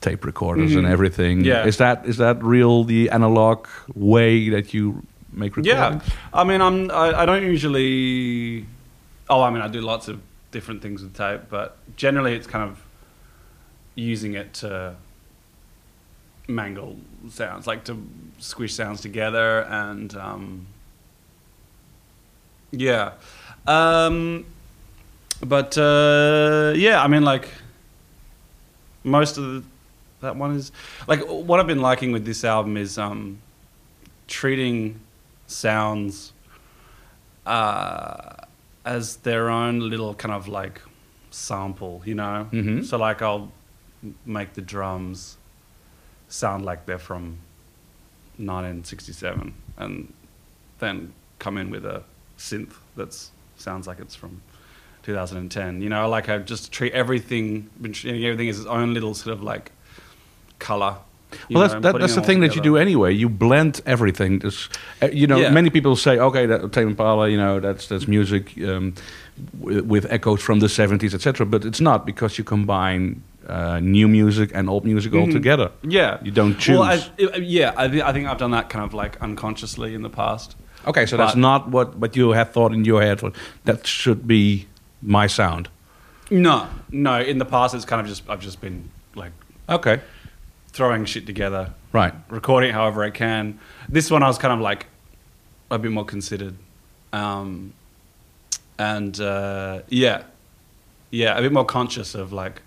tape 0.00 0.24
recorders 0.26 0.74
and 0.76 0.86
Mhm. 0.86 0.92
everything. 0.92 1.44
Yeah. 1.44 1.66
is 1.66 1.76
that 1.76 2.04
is 2.06 2.16
that 2.16 2.36
real 2.42 2.84
the 2.84 3.10
analog 3.10 3.66
way 3.94 4.50
that 4.50 4.74
you 4.74 5.02
make 5.32 5.56
recordings? 5.56 6.02
Yeah, 6.02 6.40
I 6.40 6.44
mean, 6.44 6.60
I'm 6.60 6.90
I, 6.90 7.22
I 7.22 7.26
don't 7.26 7.44
usually. 7.52 8.64
Oh, 9.30 9.42
I 9.42 9.50
mean, 9.50 9.62
I 9.62 9.68
do 9.68 9.80
lots 9.80 10.08
of 10.08 10.16
different 10.52 10.82
things 10.82 11.02
with 11.02 11.14
tape, 11.16 11.40
but 11.50 11.76
generally, 11.96 12.34
it's 12.36 12.46
kind 12.46 12.64
of 12.70 12.76
using 13.98 14.34
it 14.34 14.54
to 14.54 14.94
mangle 16.46 16.96
sounds, 17.30 17.66
like 17.66 17.84
to 17.84 18.00
squish 18.38 18.74
sounds 18.74 19.00
together, 19.00 19.60
and 19.62 20.14
um, 20.16 20.66
yeah, 22.70 23.12
um, 23.66 24.46
but 25.44 25.76
uh, 25.76 26.72
yeah, 26.76 27.02
I 27.02 27.08
mean, 27.08 27.22
like 27.24 27.48
most 29.04 29.36
of 29.38 29.44
the, 29.44 29.62
that 30.20 30.36
one 30.36 30.54
is 30.54 30.72
like 31.06 31.20
what 31.28 31.60
I've 31.60 31.66
been 31.66 31.82
liking 31.82 32.12
with 32.12 32.24
this 32.24 32.44
album 32.44 32.76
is 32.76 32.98
um, 32.98 33.38
treating 34.26 35.00
sounds 35.46 36.32
uh, 37.46 38.34
as 38.84 39.16
their 39.16 39.48
own 39.50 39.80
little 39.80 40.14
kind 40.14 40.34
of 40.34 40.48
like 40.48 40.80
sample, 41.30 42.02
you 42.04 42.14
know. 42.14 42.48
Mhm. 42.52 42.84
So 42.84 42.96
like 42.98 43.22
I'll 43.22 43.50
make 44.24 44.54
the 44.54 44.60
drums 44.62 45.36
sound 46.28 46.64
like 46.64 46.86
they're 46.86 46.98
from 46.98 47.38
1967, 48.36 49.54
and 49.78 50.12
then 50.78 51.12
come 51.38 51.56
in 51.58 51.70
with 51.70 51.84
a 51.84 52.02
synth 52.38 52.74
that 52.96 53.16
sounds 53.56 53.86
like 53.86 53.98
it's 53.98 54.14
from 54.14 54.40
2010. 55.02 55.82
You 55.82 55.88
know, 55.88 56.08
like 56.08 56.28
I 56.28 56.38
just 56.38 56.72
treat 56.72 56.92
everything, 56.92 57.70
everything 57.82 58.48
as 58.48 58.58
its 58.58 58.66
own 58.68 58.94
little 58.94 59.14
sort 59.14 59.32
of 59.32 59.42
like 59.42 59.72
color. 60.58 60.96
Well, 61.50 61.68
that's 61.68 61.82
that, 61.82 61.98
that's 61.98 62.14
the 62.14 62.22
thing 62.22 62.40
that 62.40 62.56
you 62.56 62.62
do 62.62 62.76
anyway. 62.78 63.12
You 63.12 63.28
blend 63.28 63.82
everything. 63.84 64.40
Uh, 65.02 65.06
you 65.12 65.26
know, 65.26 65.38
Yeah. 65.38 65.50
many 65.50 65.68
people 65.68 65.94
say, 65.94 66.18
okay, 66.18 66.46
that 66.46 66.72
Tame 66.72 66.88
Impala, 66.88 67.28
you 67.28 67.36
know, 67.36 67.60
that's 67.60 67.86
that's 67.86 68.08
music 68.08 68.56
um, 68.62 68.94
with, 69.58 69.84
with 69.84 70.06
echoes 70.10 70.40
from 70.40 70.60
the 70.60 70.68
seventies, 70.68 71.14
etc. 71.14 71.44
But 71.44 71.64
it's 71.66 71.80
not 71.80 72.06
because 72.06 72.38
you 72.38 72.44
combine 72.44 73.22
uh, 73.48 73.80
new 73.80 74.06
music 74.08 74.50
and 74.54 74.68
old 74.68 74.84
music 74.84 75.12
all 75.14 75.26
Mhm. 75.26 75.32
together. 75.32 75.70
Yeah, 75.82 76.18
You 76.22 76.30
don't 76.30 76.58
choose. 76.58 76.78
Well, 76.78 76.82
I, 76.82 77.36
yeah, 77.38 77.72
I, 77.76 77.88
thi- 77.88 78.02
I 78.02 78.12
think 78.12 78.26
I've 78.28 78.38
done 78.38 78.50
that 78.52 78.68
kind 78.68 78.84
of 78.84 78.92
like 78.94 79.16
unconsciously 79.22 79.94
in 79.94 80.02
the 80.02 80.10
past. 80.10 80.56
okay, 80.86 81.06
so 81.06 81.16
that's 81.16 81.36
not 81.36 81.68
what 81.68 81.96
what 81.96 82.16
you 82.16 82.30
have 82.34 82.52
thought 82.52 82.72
in 82.72 82.84
your 82.84 83.02
head. 83.02 83.20
That 83.64 83.86
should 83.86 84.26
be 84.26 84.66
my 85.02 85.26
sound. 85.28 85.68
No, 86.30 86.66
no. 86.90 87.20
In 87.20 87.38
the 87.38 87.44
past, 87.46 87.74
it's 87.74 87.84
kind 87.86 88.00
of 88.02 88.06
just 88.06 88.22
I've 88.28 88.40
just 88.44 88.60
been 88.60 88.90
like 89.14 89.32
Okay, 89.68 90.00
throwing 90.72 91.06
shit 91.06 91.26
together, 91.26 91.72
right. 91.92 92.12
recording 92.30 92.70
it 92.70 92.74
however 92.74 93.02
I 93.04 93.10
can. 93.10 93.58
This 93.88 94.10
one, 94.10 94.22
I 94.22 94.26
was 94.28 94.38
kind 94.38 94.52
of 94.52 94.60
like 94.60 94.86
a 95.70 95.78
bit 95.78 95.90
more 95.92 96.04
considered, 96.06 96.54
um, 97.12 97.72
and 98.78 99.20
uh, 99.20 99.80
yeah, 99.88 100.22
yeah, 101.10 101.36
a 101.38 101.42
bit 101.42 101.52
more 101.52 101.64
conscious 101.66 102.14
of 102.14 102.32
like 102.32 102.62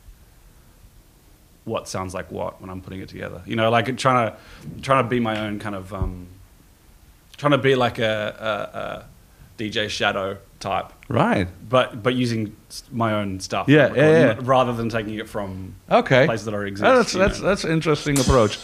what 1.66 1.88
sounds 1.88 2.14
like 2.14 2.32
what 2.32 2.60
when 2.62 2.70
I'm 2.70 2.82
putting 2.82 3.02
it 3.02 3.10
together. 3.10 3.42
You 3.46 3.56
know, 3.56 3.70
like 3.70 3.96
trying 3.98 4.32
to 4.32 4.38
trying 4.82 5.04
to 5.04 5.10
be 5.10 5.20
my 5.20 5.40
own 5.40 5.60
kind 5.60 5.76
of 5.76 5.94
um, 5.94 6.28
trying 7.38 7.52
to 7.52 7.58
be 7.58 7.76
like 7.76 8.00
a, 8.00 8.06
a, 8.40 8.78
a 8.80 9.62
DJ 9.64 9.90
Shadow 9.90 10.38
type, 10.60 10.92
Right. 11.08 11.48
but 11.70 12.02
but 12.02 12.16
using 12.16 12.56
my 12.92 13.14
own 13.14 13.40
stuff. 13.40 13.68
Yeah, 13.70 13.94
yeah, 13.94 14.10
yeah. 14.12 14.40
Rather 14.42 14.74
than 14.74 14.90
taking 14.90 15.16
it 15.16 15.30
from 15.30 15.76
Okay. 15.90 16.26
places 16.26 16.46
that 16.46 16.54
already 16.54 16.72
exist. 16.72 16.88
Oh, 16.90 16.96
that's 16.98 17.14
that's 17.14 17.40
know. 17.40 17.48
that's 17.48 17.64
an 17.64 17.72
interesting 17.72 18.20
approach. 18.20 18.58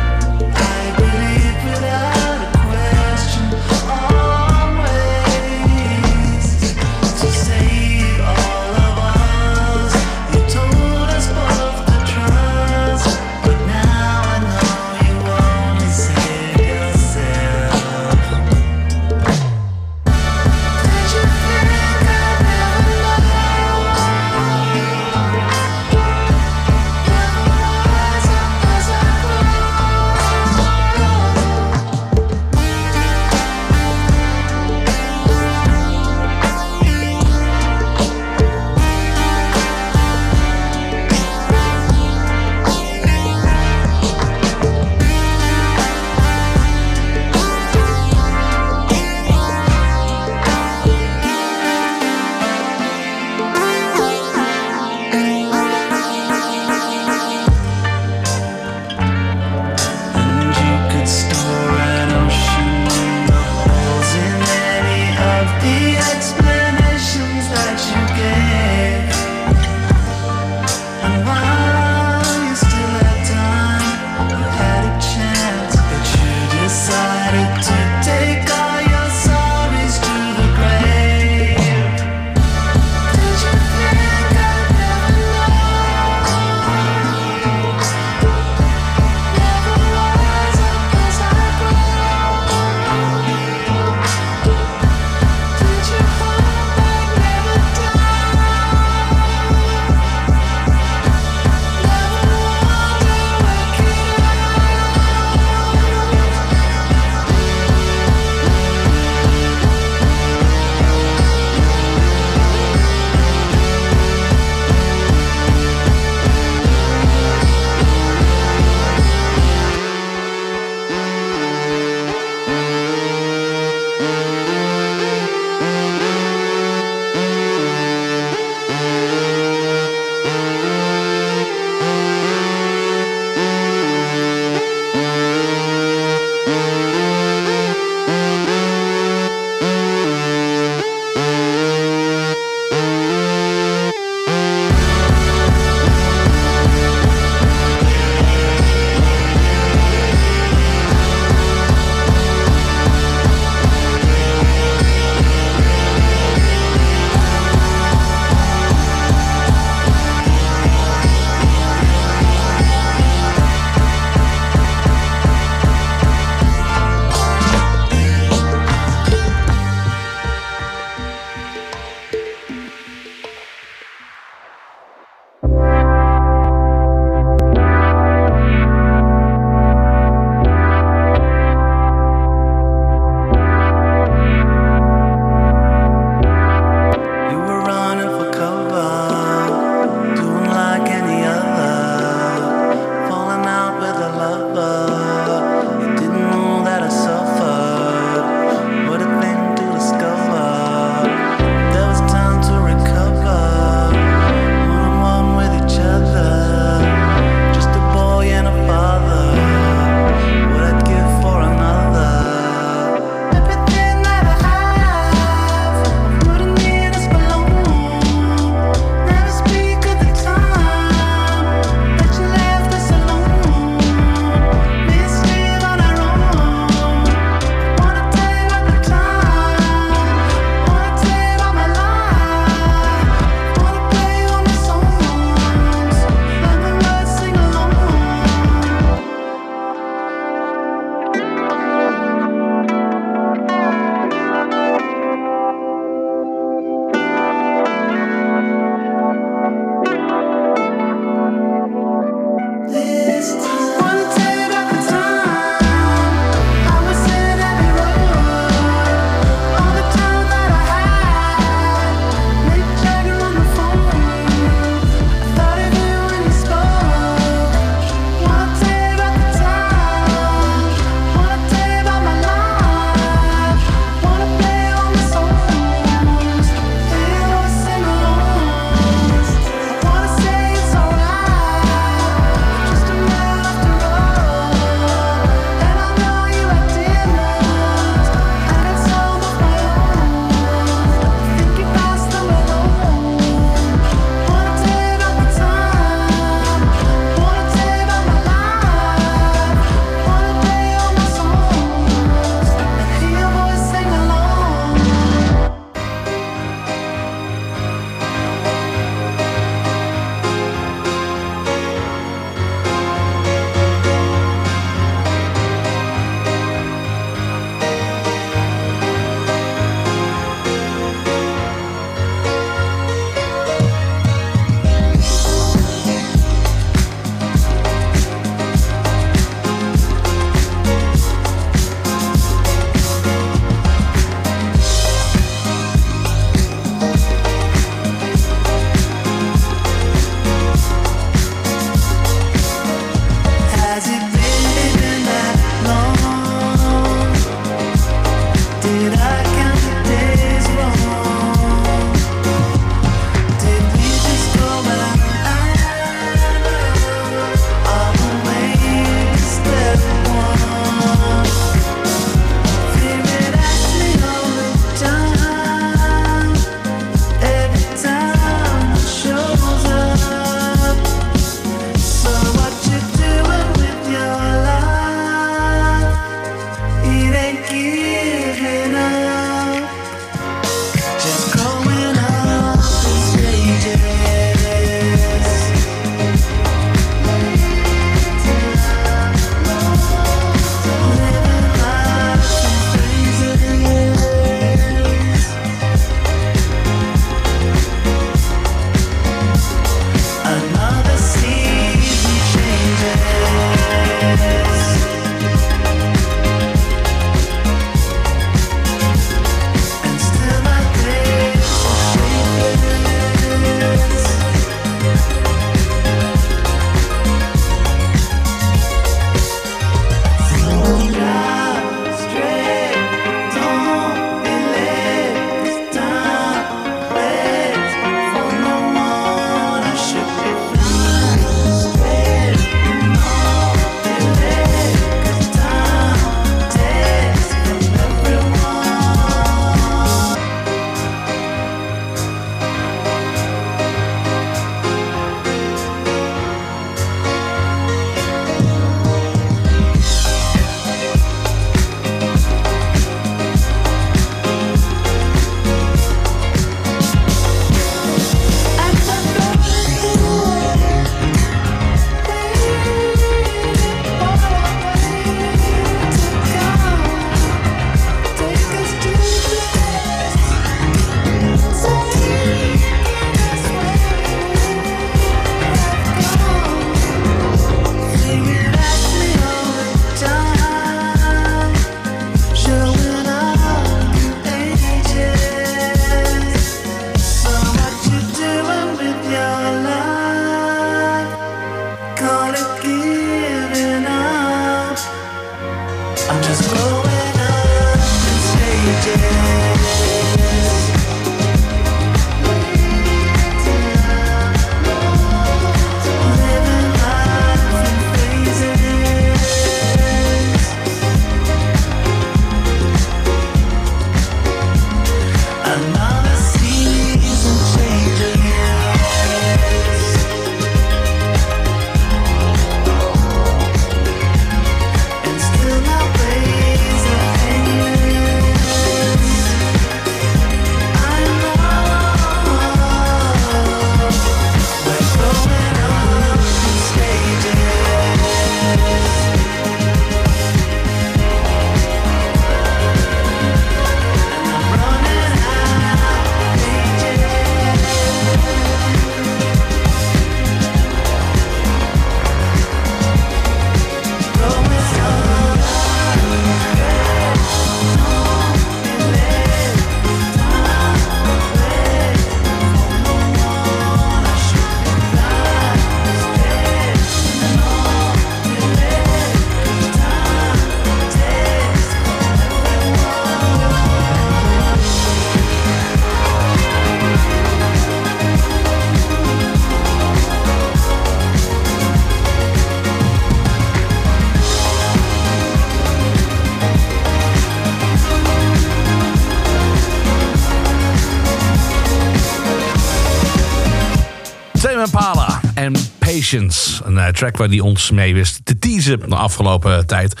Een 596.12 596.78
eh, 596.78 596.86
track 596.88 597.16
waar 597.16 597.28
die 597.28 597.44
ons 597.44 597.70
mee 597.70 597.94
wist 597.94 598.20
te 598.24 598.38
teasen 598.38 598.88
de 598.88 598.96
afgelopen 598.96 599.66
tijd. 599.66 600.00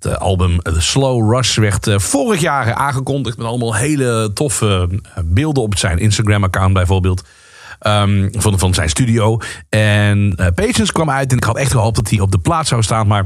Het 0.00 0.12
eh, 0.12 0.18
album 0.18 0.62
The 0.62 0.80
Slow 0.80 1.34
Rush 1.34 1.56
werd 1.56 1.86
eh, 1.86 1.98
vorig 1.98 2.40
jaar 2.40 2.74
aangekondigd... 2.74 3.36
met 3.36 3.46
allemaal 3.46 3.74
hele 3.74 4.30
toffe 4.34 4.88
eh, 5.14 5.22
beelden 5.24 5.62
op 5.62 5.78
zijn 5.78 5.98
Instagram-account 5.98 6.72
bijvoorbeeld. 6.72 7.24
ehm, 7.78 8.28
van, 8.32 8.58
van 8.58 8.74
zijn 8.74 8.88
studio. 8.88 9.38
En 9.68 10.32
eh, 10.36 10.46
Patience 10.54 10.92
kwam 10.92 11.10
uit 11.10 11.30
en 11.30 11.36
ik 11.36 11.44
had 11.44 11.56
echt 11.56 11.72
gehoopt 11.72 11.96
dat 11.96 12.10
hij 12.10 12.20
op 12.20 12.30
de 12.30 12.38
plaats 12.38 12.68
zou 12.68 12.82
staan... 12.82 13.06
maar 13.06 13.24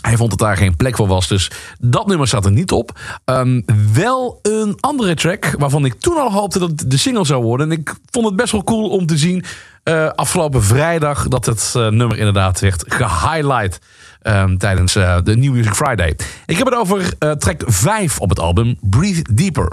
hij 0.00 0.16
vond 0.16 0.30
dat 0.30 0.38
daar 0.38 0.56
geen 0.56 0.76
plek 0.76 0.96
voor 0.96 1.06
was, 1.06 1.28
dus 1.28 1.50
dat 1.78 2.06
nummer 2.06 2.26
staat 2.26 2.44
er 2.44 2.52
niet 2.52 2.72
op. 2.72 3.00
Ehm, 3.24 3.60
wel 3.92 4.38
een 4.42 4.76
andere 4.80 5.14
track 5.14 5.54
waarvan 5.58 5.84
ik 5.84 5.94
toen 5.94 6.16
al 6.16 6.32
hoopte 6.32 6.58
dat 6.58 6.68
het 6.68 6.90
de 6.90 6.96
single 6.96 7.24
zou 7.24 7.42
worden. 7.42 7.70
En 7.70 7.78
ik 7.78 7.94
vond 8.10 8.26
het 8.26 8.36
best 8.36 8.52
wel 8.52 8.64
cool 8.64 8.88
om 8.88 9.06
te 9.06 9.18
zien 9.18 9.44
eh, 9.84 10.08
afgelopen 10.08 10.62
vrijdag 10.62 11.28
dat 11.28 11.46
het 11.46 11.72
eh, 11.76 11.88
nummer 11.88 12.18
inderdaad 12.18 12.60
werd 12.60 12.84
gehighlight 12.86 13.78
ehm, 14.22 14.56
tijdens 14.56 14.96
eh, 14.96 15.18
de 15.22 15.36
New 15.36 15.52
Music 15.52 15.74
Friday. 15.74 16.16
Ik 16.46 16.56
heb 16.56 16.66
het 16.66 16.74
over 16.74 17.12
eh, 17.18 17.30
track 17.30 17.62
5 17.66 18.18
op 18.18 18.28
het 18.28 18.38
album, 18.38 18.76
Breathe 18.80 19.34
Deeper. 19.34 19.72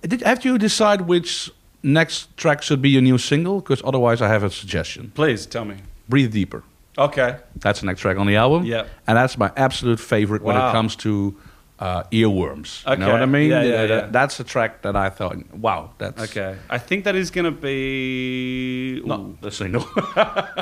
Did, 0.00 0.24
have 0.24 0.40
you 0.40 0.58
decided 0.58 1.06
which 1.06 1.50
next 1.80 2.28
track 2.34 2.62
should 2.62 2.82
be 2.82 2.88
your 2.88 3.06
new 3.06 3.18
single? 3.18 3.56
Because 3.56 3.84
otherwise 3.84 4.24
I 4.24 4.26
have 4.26 4.44
a 4.44 4.48
suggestion. 4.48 5.10
Please 5.12 5.48
tell 5.48 5.64
me. 5.64 5.74
Breathe 6.04 6.32
Deeper. 6.32 6.62
Okay. 6.94 7.36
That's 7.58 7.78
the 7.78 7.86
next 7.86 8.00
track 8.00 8.18
on 8.18 8.26
the 8.26 8.36
album. 8.36 8.64
Yep. 8.64 8.88
And 9.06 9.16
that's 9.16 9.36
my 9.36 9.50
absolute 9.54 10.00
favorite 10.00 10.42
when 10.42 10.56
it 10.56 10.72
comes 10.72 10.96
to 10.96 11.34
uh, 11.82 12.04
earworms. 12.12 12.88
You 12.88 12.96
know 12.96 13.12
what 13.12 13.22
I 13.22 13.26
mean? 13.26 13.50
Yeah, 13.50 13.62
yeah, 13.62 13.74
Uh, 13.74 13.84
yeah. 13.86 14.08
That's 14.10 14.38
a 14.38 14.44
track 14.44 14.82
that 14.82 14.94
I 14.94 15.10
thought, 15.10 15.36
wow, 15.52 15.90
that's 15.98 16.22
Okay. 16.30 16.56
I 16.70 16.78
think 16.78 17.04
that 17.04 17.16
is 17.16 17.32
going 17.32 17.44
to 17.44 17.50
be. 17.50 19.02
not 19.04 19.40
the 19.40 19.50
single. 19.50 19.84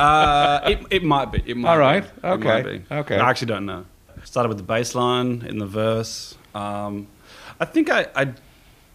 Uh, 0.01 0.61
it, 0.65 0.79
it 0.91 1.05
might 1.05 1.31
be. 1.31 1.43
It 1.45 1.57
might 1.57 1.71
All 1.71 1.79
right. 1.79 2.05
Be. 2.23 2.29
Okay. 2.29 2.83
Okay. 2.91 3.19
I 3.19 3.29
actually 3.29 3.49
don't 3.49 3.67
know. 3.67 3.85
Started 4.25 4.49
with 4.49 4.57
the 4.57 4.65
bass 4.65 4.95
line 4.95 5.45
in 5.47 5.59
the 5.59 5.67
verse. 5.67 6.37
Um, 6.55 7.07
I 7.61 7.67
think 7.67 7.91
I, 7.91 8.07
I 8.17 8.33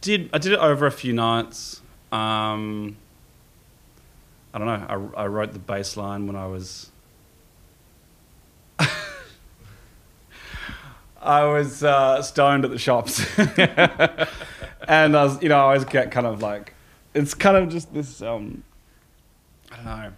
did. 0.01 0.29
I 0.33 0.39
did 0.39 0.53
it 0.53 0.59
over 0.59 0.87
a 0.87 0.91
few 0.91 1.13
nights. 1.13 1.81
Um, 2.11 2.97
I 4.53 4.57
don't 4.57 4.67
know. 4.67 5.11
I, 5.15 5.23
I 5.23 5.27
wrote 5.27 5.53
the 5.53 5.59
bass 5.59 5.95
line 5.95 6.25
when 6.25 6.35
I 6.35 6.47
was. 6.47 6.89
I 11.25 11.43
was 11.45 11.83
uh, 11.83 12.21
stoned 12.21 12.65
at 12.65 12.71
the 12.71 12.77
shops, 12.77 13.19
and 14.87 15.15
I 15.17 15.23
was, 15.23 15.41
you 15.41 15.49
know, 15.49 15.57
I 15.57 15.61
always 15.61 15.85
get 15.85 16.11
kind 16.11 16.27
of 16.27 16.41
like, 16.41 16.73
it's 17.13 17.33
kind 17.33 17.57
of 17.57 17.69
just 17.69 17.93
this. 17.93 18.21
Um, 18.21 18.63
I 19.71 19.75
don't 19.77 19.85
know. 19.85 20.11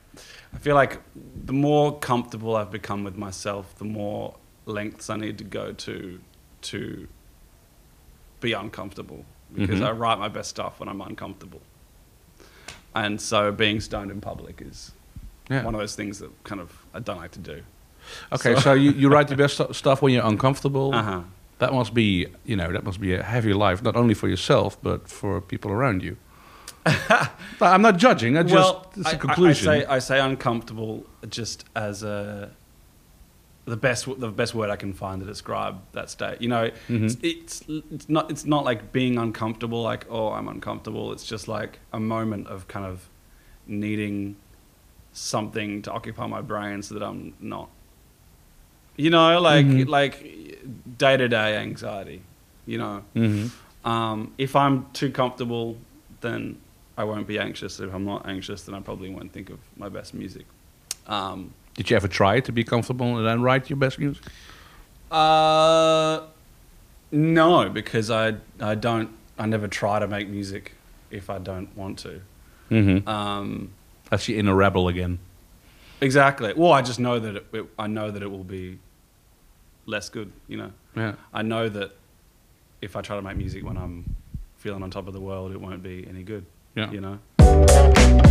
I 0.53 0.57
feel 0.59 0.75
like 0.75 0.99
the 1.45 1.53
more 1.53 1.97
comfortable 1.99 2.55
I've 2.55 2.71
become 2.71 3.03
with 3.03 3.17
myself, 3.17 3.73
the 3.77 3.85
more 3.85 4.35
lengths 4.65 5.09
I 5.09 5.15
need 5.17 5.37
to 5.37 5.43
go 5.43 5.71
to 5.71 6.19
to 6.63 7.07
be 8.41 8.53
uncomfortable 8.53 9.23
because 9.53 9.79
Mhm. 9.79 9.87
I 9.87 9.91
write 9.91 10.19
my 10.19 10.27
best 10.27 10.49
stuff 10.49 10.79
when 10.79 10.89
I'm 10.89 10.99
uncomfortable. 11.01 11.61
And 12.93 13.21
so 13.21 13.51
being 13.51 13.79
stoned 13.79 14.11
in 14.11 14.19
public 14.21 14.61
is 14.61 14.91
Yeah. 15.49 15.63
one 15.63 15.73
of 15.75 15.79
those 15.79 15.95
things 15.95 16.19
that 16.19 16.31
kind 16.43 16.59
of 16.59 16.71
I 16.93 16.99
don't 16.99 17.17
like 17.17 17.31
to 17.31 17.39
do. 17.39 17.63
Okay, 18.31 18.55
so, 18.59 18.73
you, 18.73 18.91
you 18.91 19.09
write 19.09 19.27
the 19.27 19.35
best 19.35 19.55
stu- 19.55 19.73
stuff 19.73 20.01
when 20.01 20.13
you're 20.13 20.25
uncomfortable. 20.25 20.93
Uh-huh. 20.93 21.21
That 21.59 21.73
must 21.73 21.93
be, 21.93 22.27
you 22.45 22.55
know, 22.55 22.71
that 22.71 22.83
must 22.83 22.99
be 23.01 23.15
a 23.15 23.23
heavy 23.23 23.53
life, 23.53 23.81
not 23.81 23.95
only 23.95 24.13
for 24.13 24.27
yourself, 24.27 24.77
but 24.83 25.07
for 25.09 25.41
people 25.41 25.71
around 25.71 26.03
you. 26.03 26.17
I'm 27.61 27.81
not 27.81 27.97
judging. 27.97 28.37
I 28.37 28.43
just, 28.43 28.53
well, 28.53 28.91
it's 28.95 29.07
I- 29.07 29.11
a 29.11 29.15
I- 29.15 29.17
conclusion. 29.17 29.69
I, 29.69 29.79
say 29.79 29.85
I 29.85 29.99
say 29.99 30.19
uncomfortable 30.19 31.05
just 31.29 31.65
as 31.75 32.03
a 32.03 32.51
the 33.65 33.75
best 33.75 34.07
the 34.19 34.29
best 34.29 34.55
word 34.55 34.69
I 34.69 34.77
can 34.77 34.93
find 34.93 35.19
to 35.19 35.25
describe 35.27 35.81
that 35.91 36.09
state. 36.09 36.41
You 36.41 36.47
know, 36.47 36.71
Mhm. 36.87 37.03
it's, 37.05 37.17
it's 37.21 37.63
it's 37.91 38.07
not 38.07 38.31
it's 38.31 38.45
not 38.45 38.63
like 38.63 38.91
being 38.93 39.17
uncomfortable. 39.17 39.81
Like 39.81 40.05
oh, 40.09 40.29
I'm 40.31 40.47
uncomfortable. 40.47 41.11
It's 41.11 41.25
just 41.25 41.47
like 41.49 41.79
a 41.91 41.99
moment 41.99 42.47
of 42.47 42.67
kind 42.69 42.85
of 42.85 43.09
needing 43.65 44.37
something 45.11 45.81
to 45.81 45.91
occupy 45.91 46.27
my 46.27 46.41
brain 46.41 46.81
so 46.81 46.93
that 46.93 47.03
I'm 47.03 47.33
not. 47.41 47.69
You 48.97 49.09
know, 49.11 49.39
like 49.39 49.65
Mhm. 49.65 49.87
like 49.87 50.15
day 50.97 51.15
to 51.17 51.27
day 51.27 51.57
anxiety. 51.57 52.21
You 52.65 52.77
know, 52.79 53.03
Mhm. 53.15 53.51
um, 53.85 54.33
if 54.37 54.55
I'm 54.55 54.85
too 54.93 55.09
comfortable, 55.11 55.77
then 56.21 56.57
I 56.97 57.03
won't 57.03 57.27
be 57.27 57.37
anxious. 57.39 57.79
If 57.79 57.93
I'm 57.93 58.03
not 58.05 58.27
anxious, 58.27 58.63
then 58.63 58.75
I 58.75 58.79
probably 58.81 59.09
won't 59.09 59.31
think 59.31 59.49
of 59.49 59.59
my 59.77 59.87
best 59.87 60.13
music. 60.13 60.45
Um, 61.07 61.51
Did 61.75 61.89
you 61.91 61.95
ever 61.95 62.07
try 62.07 62.39
to 62.41 62.51
be 62.51 62.63
comfortable 62.63 63.17
and 63.17 63.25
then 63.25 63.41
write 63.43 63.69
your 63.69 63.77
best 63.77 63.99
music? 63.99 64.23
uh, 65.11 66.21
no, 67.11 67.69
because 67.69 68.09
I 68.11 68.35
I 68.59 68.75
don't 68.75 69.09
I 69.39 69.45
never 69.45 69.67
try 69.67 69.99
to 69.99 70.07
make 70.07 70.27
music 70.27 70.73
if 71.11 71.29
I 71.29 71.37
don't 71.37 71.69
want 71.77 71.99
to. 71.99 72.21
Mm-hmm. 72.71 73.07
Um, 73.07 73.69
That's 74.09 74.27
your 74.27 74.39
inner 74.39 74.55
rebel 74.55 74.87
again. 74.87 75.19
exactly. 76.01 76.53
Well, 76.55 76.73
I 76.73 76.81
just 76.81 76.99
know 76.99 77.19
that 77.19 77.35
it, 77.37 77.45
it, 77.53 77.65
I 77.79 77.87
know 77.87 78.11
that 78.11 78.21
it 78.21 78.29
will 78.29 78.43
be 78.43 78.79
less 79.87 80.09
good. 80.09 80.31
You 80.47 80.57
know, 80.57 80.71
Yeah. 80.95 81.13
I 81.33 81.41
know 81.41 81.67
that 81.69 81.91
if 82.81 82.95
I 82.95 83.01
try 83.01 83.15
to 83.15 83.21
make 83.23 83.37
music 83.37 83.65
when 83.65 83.77
I'm 83.77 84.15
feeling 84.57 84.83
on 84.83 84.91
top 84.91 85.07
of 85.07 85.13
the 85.13 85.21
world, 85.21 85.51
it 85.51 85.59
won't 85.59 85.81
be 85.81 86.05
any 86.07 86.21
good. 86.23 86.45
Yeah. 86.75 86.91
You 86.91 87.01
know. 87.01 88.26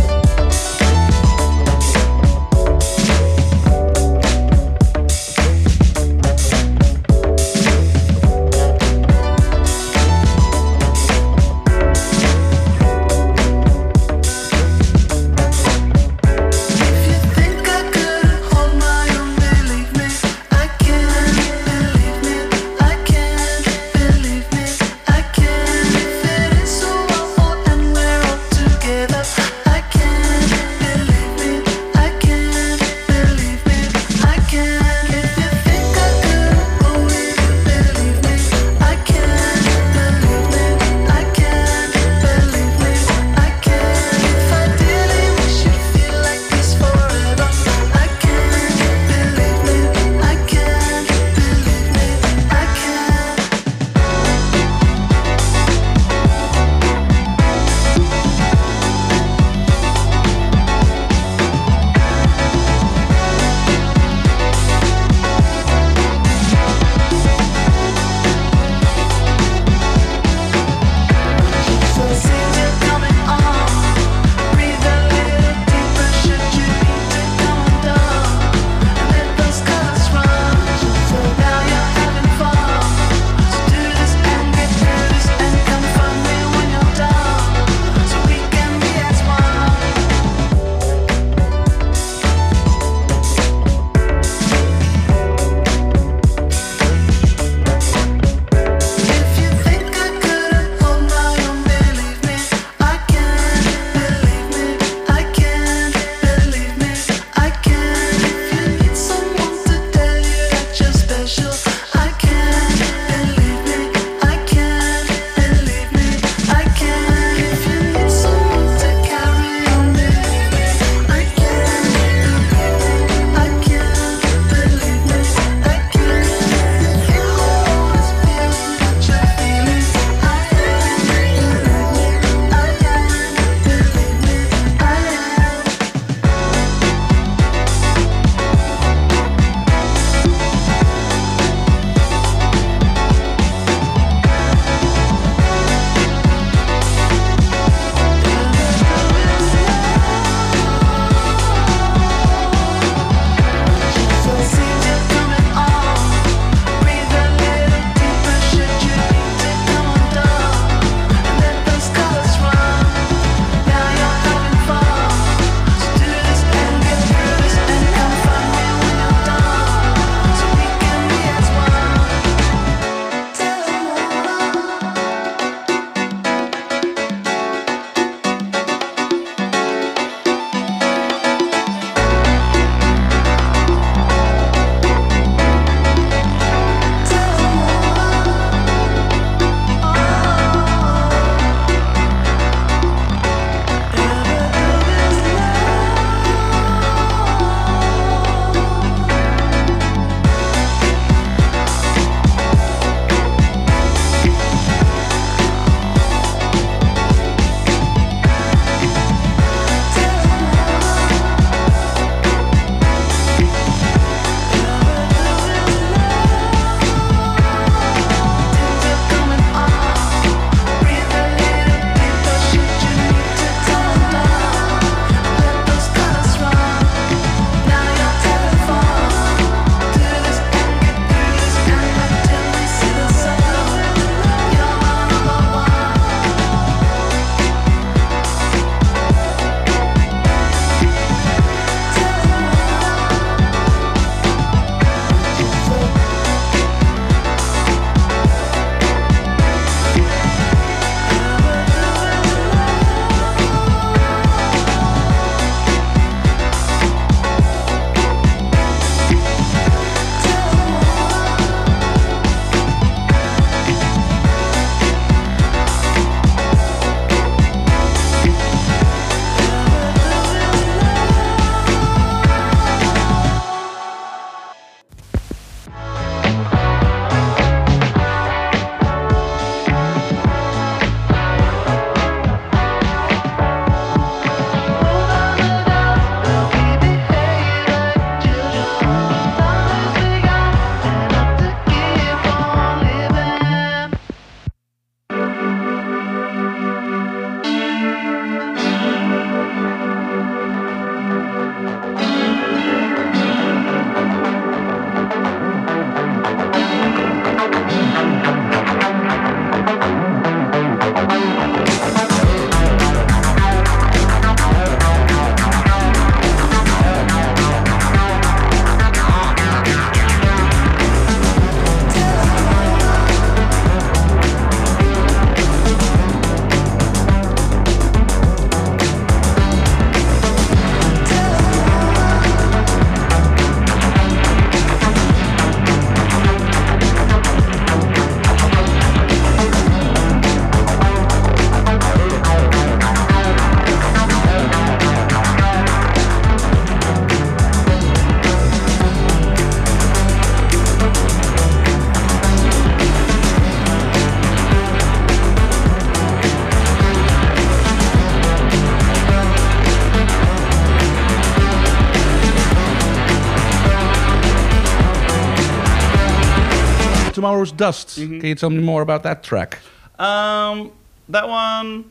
Tomorrow's 367.37 367.51
Dust. 367.51 367.95
Can 367.95 368.25
you 368.25 368.33
tell 368.33 368.49
me 368.49 368.63
more 368.63 368.81
about 368.81 369.03
that 369.03 369.21
track? 369.21 369.59
Um, 369.99 370.71
that 371.09 371.29
one, 371.29 371.85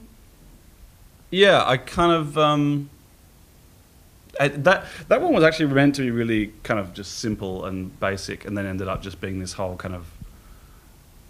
yeah, 1.31 1.63
I 1.65 1.77
kind 1.77 2.11
of 2.11 2.37
um, 2.37 2.91
I, 4.41 4.49
that 4.49 4.87
that 5.07 5.23
one 5.23 5.33
was 5.33 5.45
actually 5.45 5.73
meant 5.73 5.95
to 5.97 6.03
be 6.03 6.11
really 6.11 6.53
kind 6.65 6.81
of 6.81 6.95
just 6.95 7.19
simple 7.19 7.65
and 7.65 7.99
basic, 8.01 8.45
and 8.45 8.59
then 8.59 8.67
ended 8.67 8.89
up 8.89 9.03
just 9.03 9.21
being 9.21 9.39
this 9.39 9.53
whole 9.53 9.77
kind 9.77 9.95
of 9.95 10.07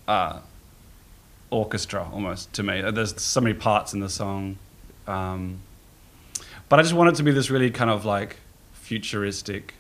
uh, 0.09 0.39
orchestra 1.51 2.09
almost 2.11 2.55
to 2.55 2.63
me. 2.63 2.81
Uh, 2.81 2.91
There's 2.91 3.21
so 3.21 3.43
many 3.43 3.55
parts 3.55 3.93
in 3.93 4.01
the 4.01 4.09
song, 4.09 4.57
um, 5.07 5.61
but 6.71 6.79
I 6.79 6.83
just 6.83 6.95
wanted 6.95 7.17
to 7.17 7.23
be 7.23 7.33
this 7.33 7.51
really 7.51 7.71
kind 7.71 7.91
of 7.91 8.07
like 8.07 8.37
futuristic 8.73 9.75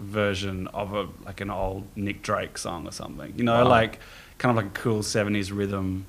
version 0.00 0.66
of 0.68 0.92
a 0.94 1.08
like 1.24 1.40
an 1.40 1.50
old 1.50 1.84
Nick 1.96 2.22
Drake 2.22 2.58
song 2.58 2.86
or 2.86 2.92
something. 2.92 3.32
You 3.36 3.44
know, 3.44 3.64
Wow. 3.64 3.68
like 3.70 3.98
kind 4.38 4.50
of 4.50 4.56
like 4.64 4.72
a 4.76 4.78
cool 4.80 5.00
'70s 5.00 5.50
rhythm 5.56 6.04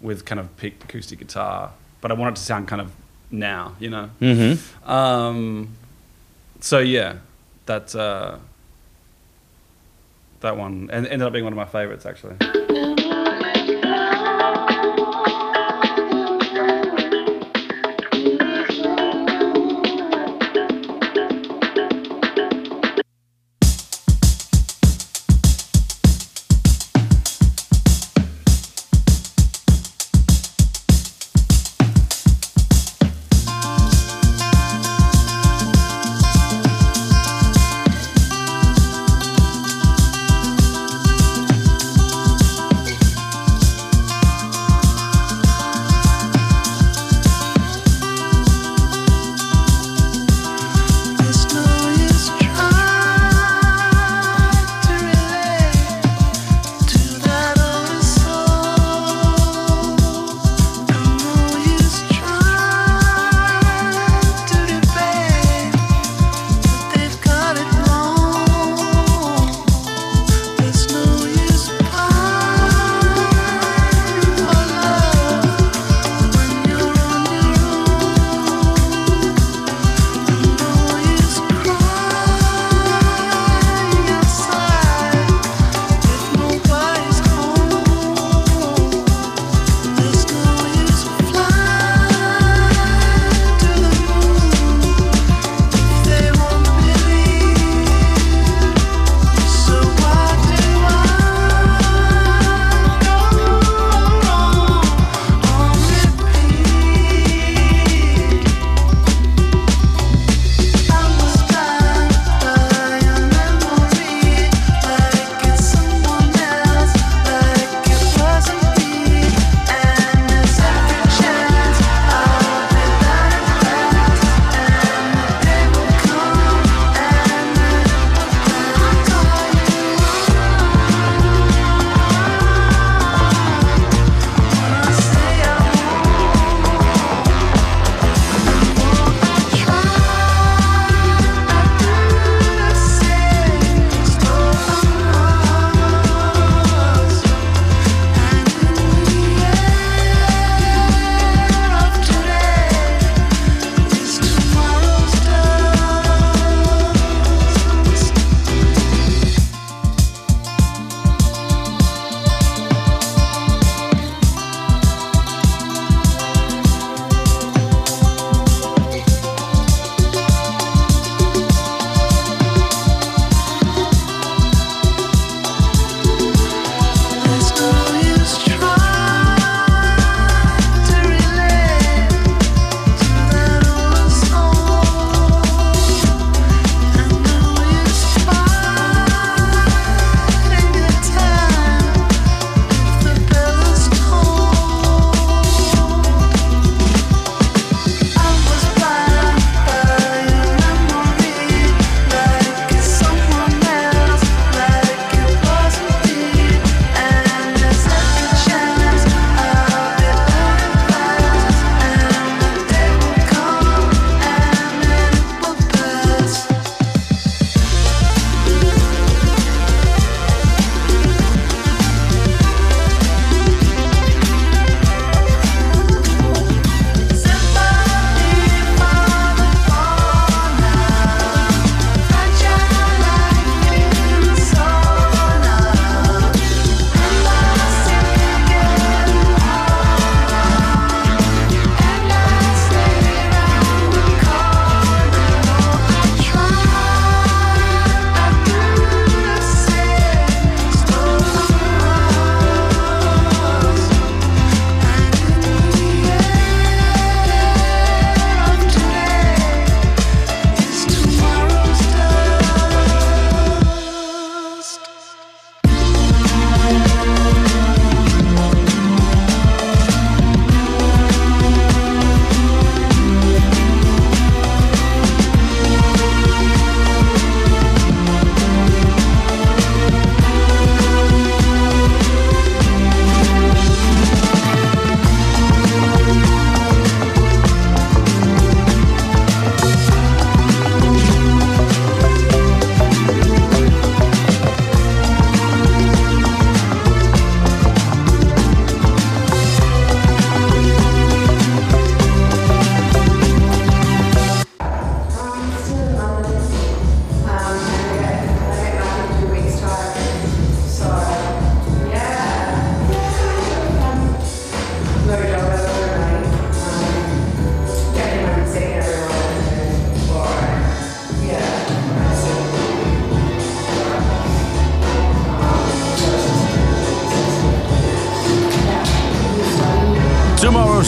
with 0.00 0.24
kind 0.24 0.38
of 0.40 0.54
picked 0.56 0.84
acoustic 0.84 1.18
guitar, 1.20 1.70
but 2.00 2.10
I 2.10 2.14
want 2.14 2.36
it 2.36 2.40
to 2.40 2.44
sound 2.44 2.68
kind 2.68 2.80
of 2.82 2.90
now. 3.30 3.74
You 3.80 3.90
know. 3.90 4.10
Mm-hmm. 4.20 4.90
Um, 4.90 5.68
so 6.60 6.78
yeah, 6.80 7.16
that 7.66 7.94
uh, 7.94 8.38
that 10.40 10.56
one 10.56 10.90
en- 10.90 11.06
ended 11.06 11.22
up 11.26 11.32
being 11.32 11.44
one 11.44 11.52
of 11.52 11.56
my 11.56 11.64
favorites 11.64 12.04
actually. 12.06 12.36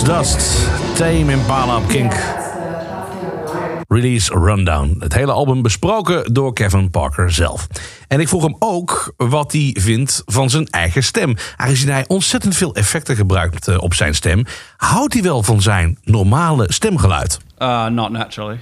Dust, 0.05 0.69
Tame 0.97 1.33
Impala 1.33 1.77
op 1.77 1.89
Kink. 1.89 2.13
Release 3.89 4.33
Rundown. 4.39 4.97
Het 4.99 5.15
hele 5.15 5.33
album 5.33 5.63
besproken 5.63 6.33
door 6.35 6.53
Kevin 6.53 6.91
Parker 6.91 7.33
zelf. 7.33 7.67
En 8.09 8.21
ik 8.21 8.29
vroeg 8.29 8.43
hem 8.43 8.57
ook 8.59 9.15
wat 9.17 9.53
hij 9.53 9.77
vindt 9.81 10.23
van 10.27 10.51
zijn 10.51 10.67
eigen 10.67 11.03
stem. 11.03 11.35
Aangezien 11.57 11.89
hij 11.93 12.05
ontzettend 12.07 12.57
veel 12.57 12.75
effecten 12.75 13.17
gebruikt 13.17 13.69
eh, 13.69 13.79
op 13.79 13.95
zijn 13.95 14.15
stem, 14.15 14.45
houdt 14.77 15.13
hij 15.13 15.23
wel 15.23 15.43
van 15.43 15.63
zijn 15.63 15.99
normale 16.05 16.65
stemgeluid. 16.73 17.39
Uh, 17.59 17.87
not 17.87 18.11
naturally. 18.11 18.59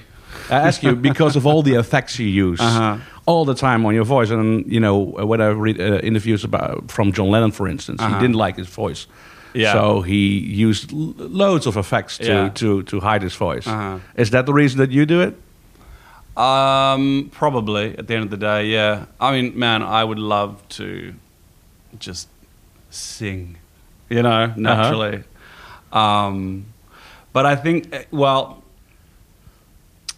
I 0.51 0.53
ask 0.53 0.81
you 0.81 0.95
because 0.95 1.37
of 1.37 1.45
all 1.45 1.61
the 1.61 1.77
effects 1.77 2.15
you 2.17 2.49
use 2.51 2.63
Uh-huh. 2.63 2.93
all 3.23 3.45
the 3.45 3.53
time 3.53 3.85
on 3.85 3.93
your 3.93 4.05
voice, 4.07 4.33
and 4.33 4.63
you 4.67 4.79
know 4.79 5.27
when 5.29 5.39
I 5.41 5.53
read 5.61 5.79
uh, 5.79 6.01
interviews 6.03 6.43
about 6.43 6.81
from 6.87 7.09
John 7.09 7.29
Lennon, 7.29 7.51
for 7.53 7.67
instance, 7.67 8.01
he 8.03 8.09
Uh-huh. 8.09 8.21
didn't 8.21 8.45
like 8.45 8.61
his 8.61 8.69
voice, 8.73 9.07
Yeah. 9.57 9.73
so 9.73 10.01
he 10.01 10.37
used 10.67 10.91
l- 10.93 11.13
loads 11.17 11.65
of 11.67 11.77
effects 11.77 12.17
to, 12.19 12.25
Yeah. 12.25 12.49
to 12.61 12.83
to 12.83 12.99
hide 12.99 13.23
his 13.23 13.35
voice. 13.35 13.67
Uh-huh. 13.67 13.99
Is 14.15 14.29
that 14.29 14.45
the 14.45 14.53
reason 14.53 14.77
that 14.79 14.91
you 14.91 15.05
do 15.05 15.21
it? 15.21 15.33
Um, 16.37 17.29
probably 17.33 17.97
at 17.97 18.07
the 18.07 18.13
end 18.15 18.23
of 18.25 18.29
the 18.29 18.37
day, 18.37 18.67
yeah. 18.67 19.05
I 19.19 19.31
mean, 19.31 19.57
man, 19.57 19.81
I 19.81 20.03
would 20.03 20.19
love 20.19 20.61
to 20.77 21.13
just 21.97 22.27
sing, 22.91 23.57
you 24.09 24.21
know, 24.21 24.53
naturally. 24.55 25.23
Um, 25.91 26.65
but 27.33 27.45
I 27.45 27.55
think, 27.55 27.87
eh, 27.91 28.03
well, 28.11 28.61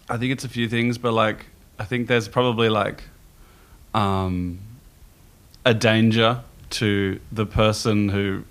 I 0.09 0.17
think 0.17 0.33
it's 0.33 0.43
a 0.43 0.49
few 0.49 0.67
things, 0.67 0.97
but 0.97 1.13
like, 1.13 1.45
I 1.79 1.85
think 1.85 2.07
there's 2.07 2.27
probably 2.27 2.67
like 2.67 3.03
um, 3.93 4.59
a 5.65 5.73
danger 5.73 6.41
to 6.71 7.19
the 7.31 7.45
person 7.45 8.09
who 8.09 8.43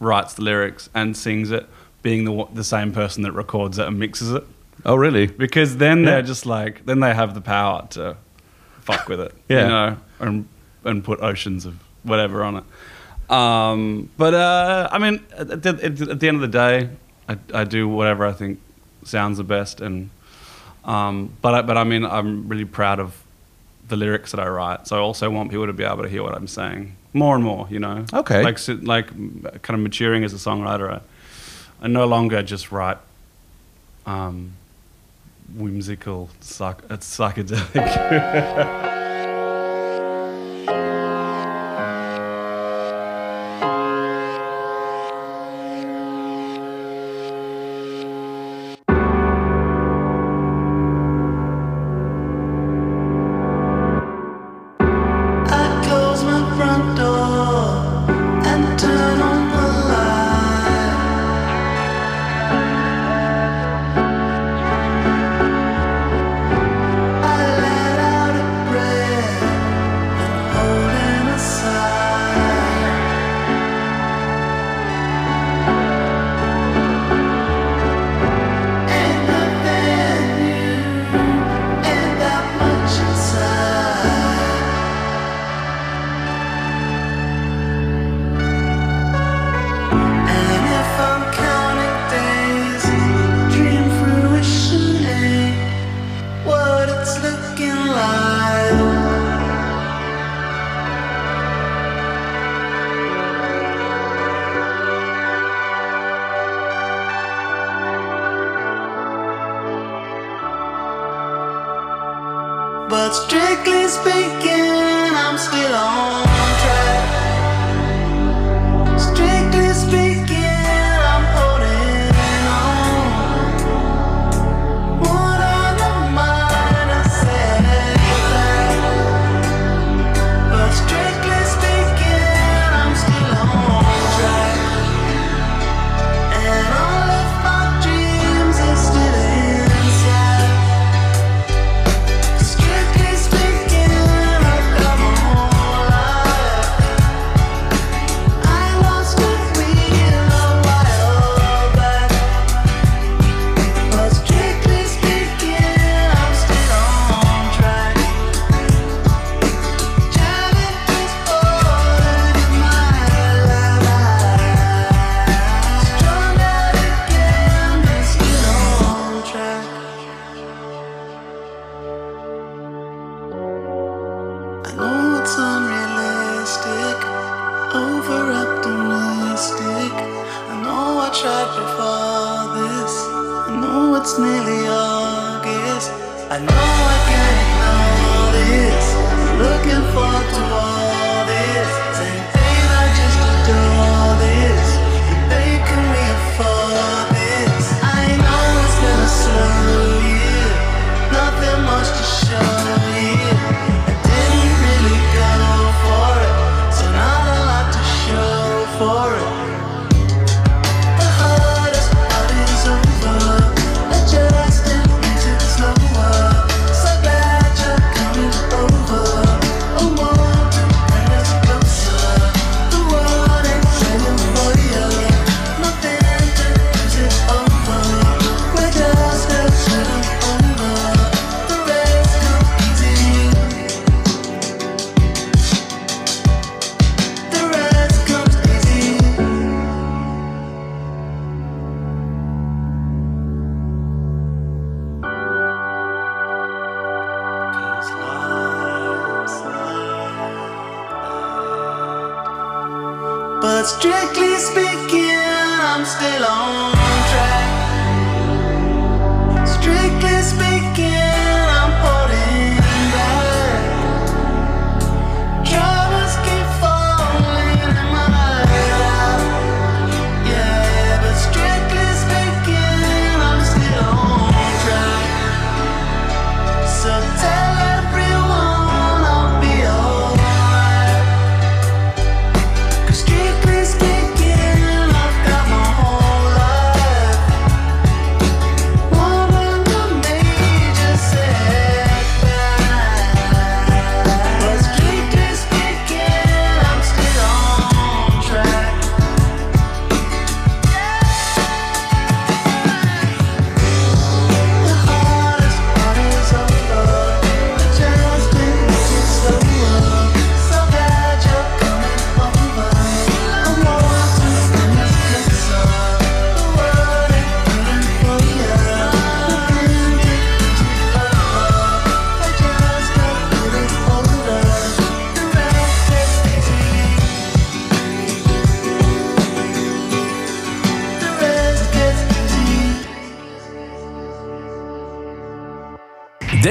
writes 0.00 0.34
the 0.34 0.42
lyrics 0.42 0.88
and 0.94 1.16
sings 1.16 1.50
it 1.50 1.66
being 2.02 2.24
the 2.24 2.46
the 2.54 2.64
same 2.64 2.92
person 2.92 3.22
that 3.24 3.32
records 3.32 3.78
it 3.78 3.86
and 3.86 3.98
mixes 3.98 4.32
it 4.32 4.44
Oh, 4.86 4.94
really? 4.94 5.26
because 5.26 5.78
then 5.78 5.98
Yeah. 6.00 6.04
they're 6.10 6.22
just 6.22 6.46
like 6.46 6.86
then 6.86 7.00
they 7.00 7.12
have 7.14 7.34
the 7.34 7.40
power 7.40 7.86
to 7.90 8.16
fuck 8.82 9.08
with 9.08 9.20
it 9.20 9.34
Yeah. 9.48 9.62
you 9.62 9.68
know 9.68 9.96
and 10.20 10.48
and 10.84 11.02
put 11.04 11.20
oceans 11.20 11.66
of 11.66 11.74
whatever 12.04 12.44
on 12.44 12.56
it 12.58 12.64
um, 13.30 14.08
but 14.16 14.32
uh, 14.34 14.88
I 14.90 14.98
mean 14.98 15.22
at 15.36 15.62
the, 15.62 15.70
at 16.10 16.20
the 16.20 16.28
end 16.28 16.36
of 16.36 16.40
the 16.40 16.48
day 16.48 16.88
I, 17.28 17.36
I 17.52 17.64
do 17.64 17.88
whatever 17.88 18.24
I 18.24 18.32
think 18.32 18.60
sounds 19.04 19.36
the 19.38 19.44
best 19.44 19.80
and 19.80 20.10
um, 20.84 21.34
but 21.42 21.54
I, 21.54 21.62
but 21.62 21.76
I 21.76 21.84
mean 21.84 22.04
I'm 22.06 22.48
really 22.48 22.64
proud 22.64 23.00
of 23.00 23.22
the 23.88 23.96
lyrics 23.96 24.30
that 24.30 24.40
I 24.40 24.48
write 24.48 24.86
so 24.86 24.96
I 24.96 25.00
also 25.00 25.28
want 25.30 25.50
people 25.50 25.66
to 25.66 25.72
be 25.72 25.84
able 25.84 26.02
to 26.04 26.08
hear 26.08 26.22
what 26.22 26.34
I'm 26.34 26.46
saying 26.46 26.94
more 27.12 27.34
and 27.34 27.42
more 27.44 27.66
you 27.70 27.78
know 27.78 28.04
Okay. 28.12 28.42
like 28.42 28.58
si- 28.58 28.74
like 28.74 29.08
kind 29.62 29.70
of 29.70 29.80
maturing 29.80 30.24
as 30.24 30.32
a 30.32 30.36
songwriter 30.36 30.90
I, 30.92 31.00
I 31.82 31.88
no 31.88 32.06
longer 32.06 32.42
just 32.42 32.70
write 32.72 32.98
um, 34.06 34.52
whimsical, 35.54 36.30
psych- 36.40 36.82
it's 36.90 37.18
psychedelic. 37.18 38.94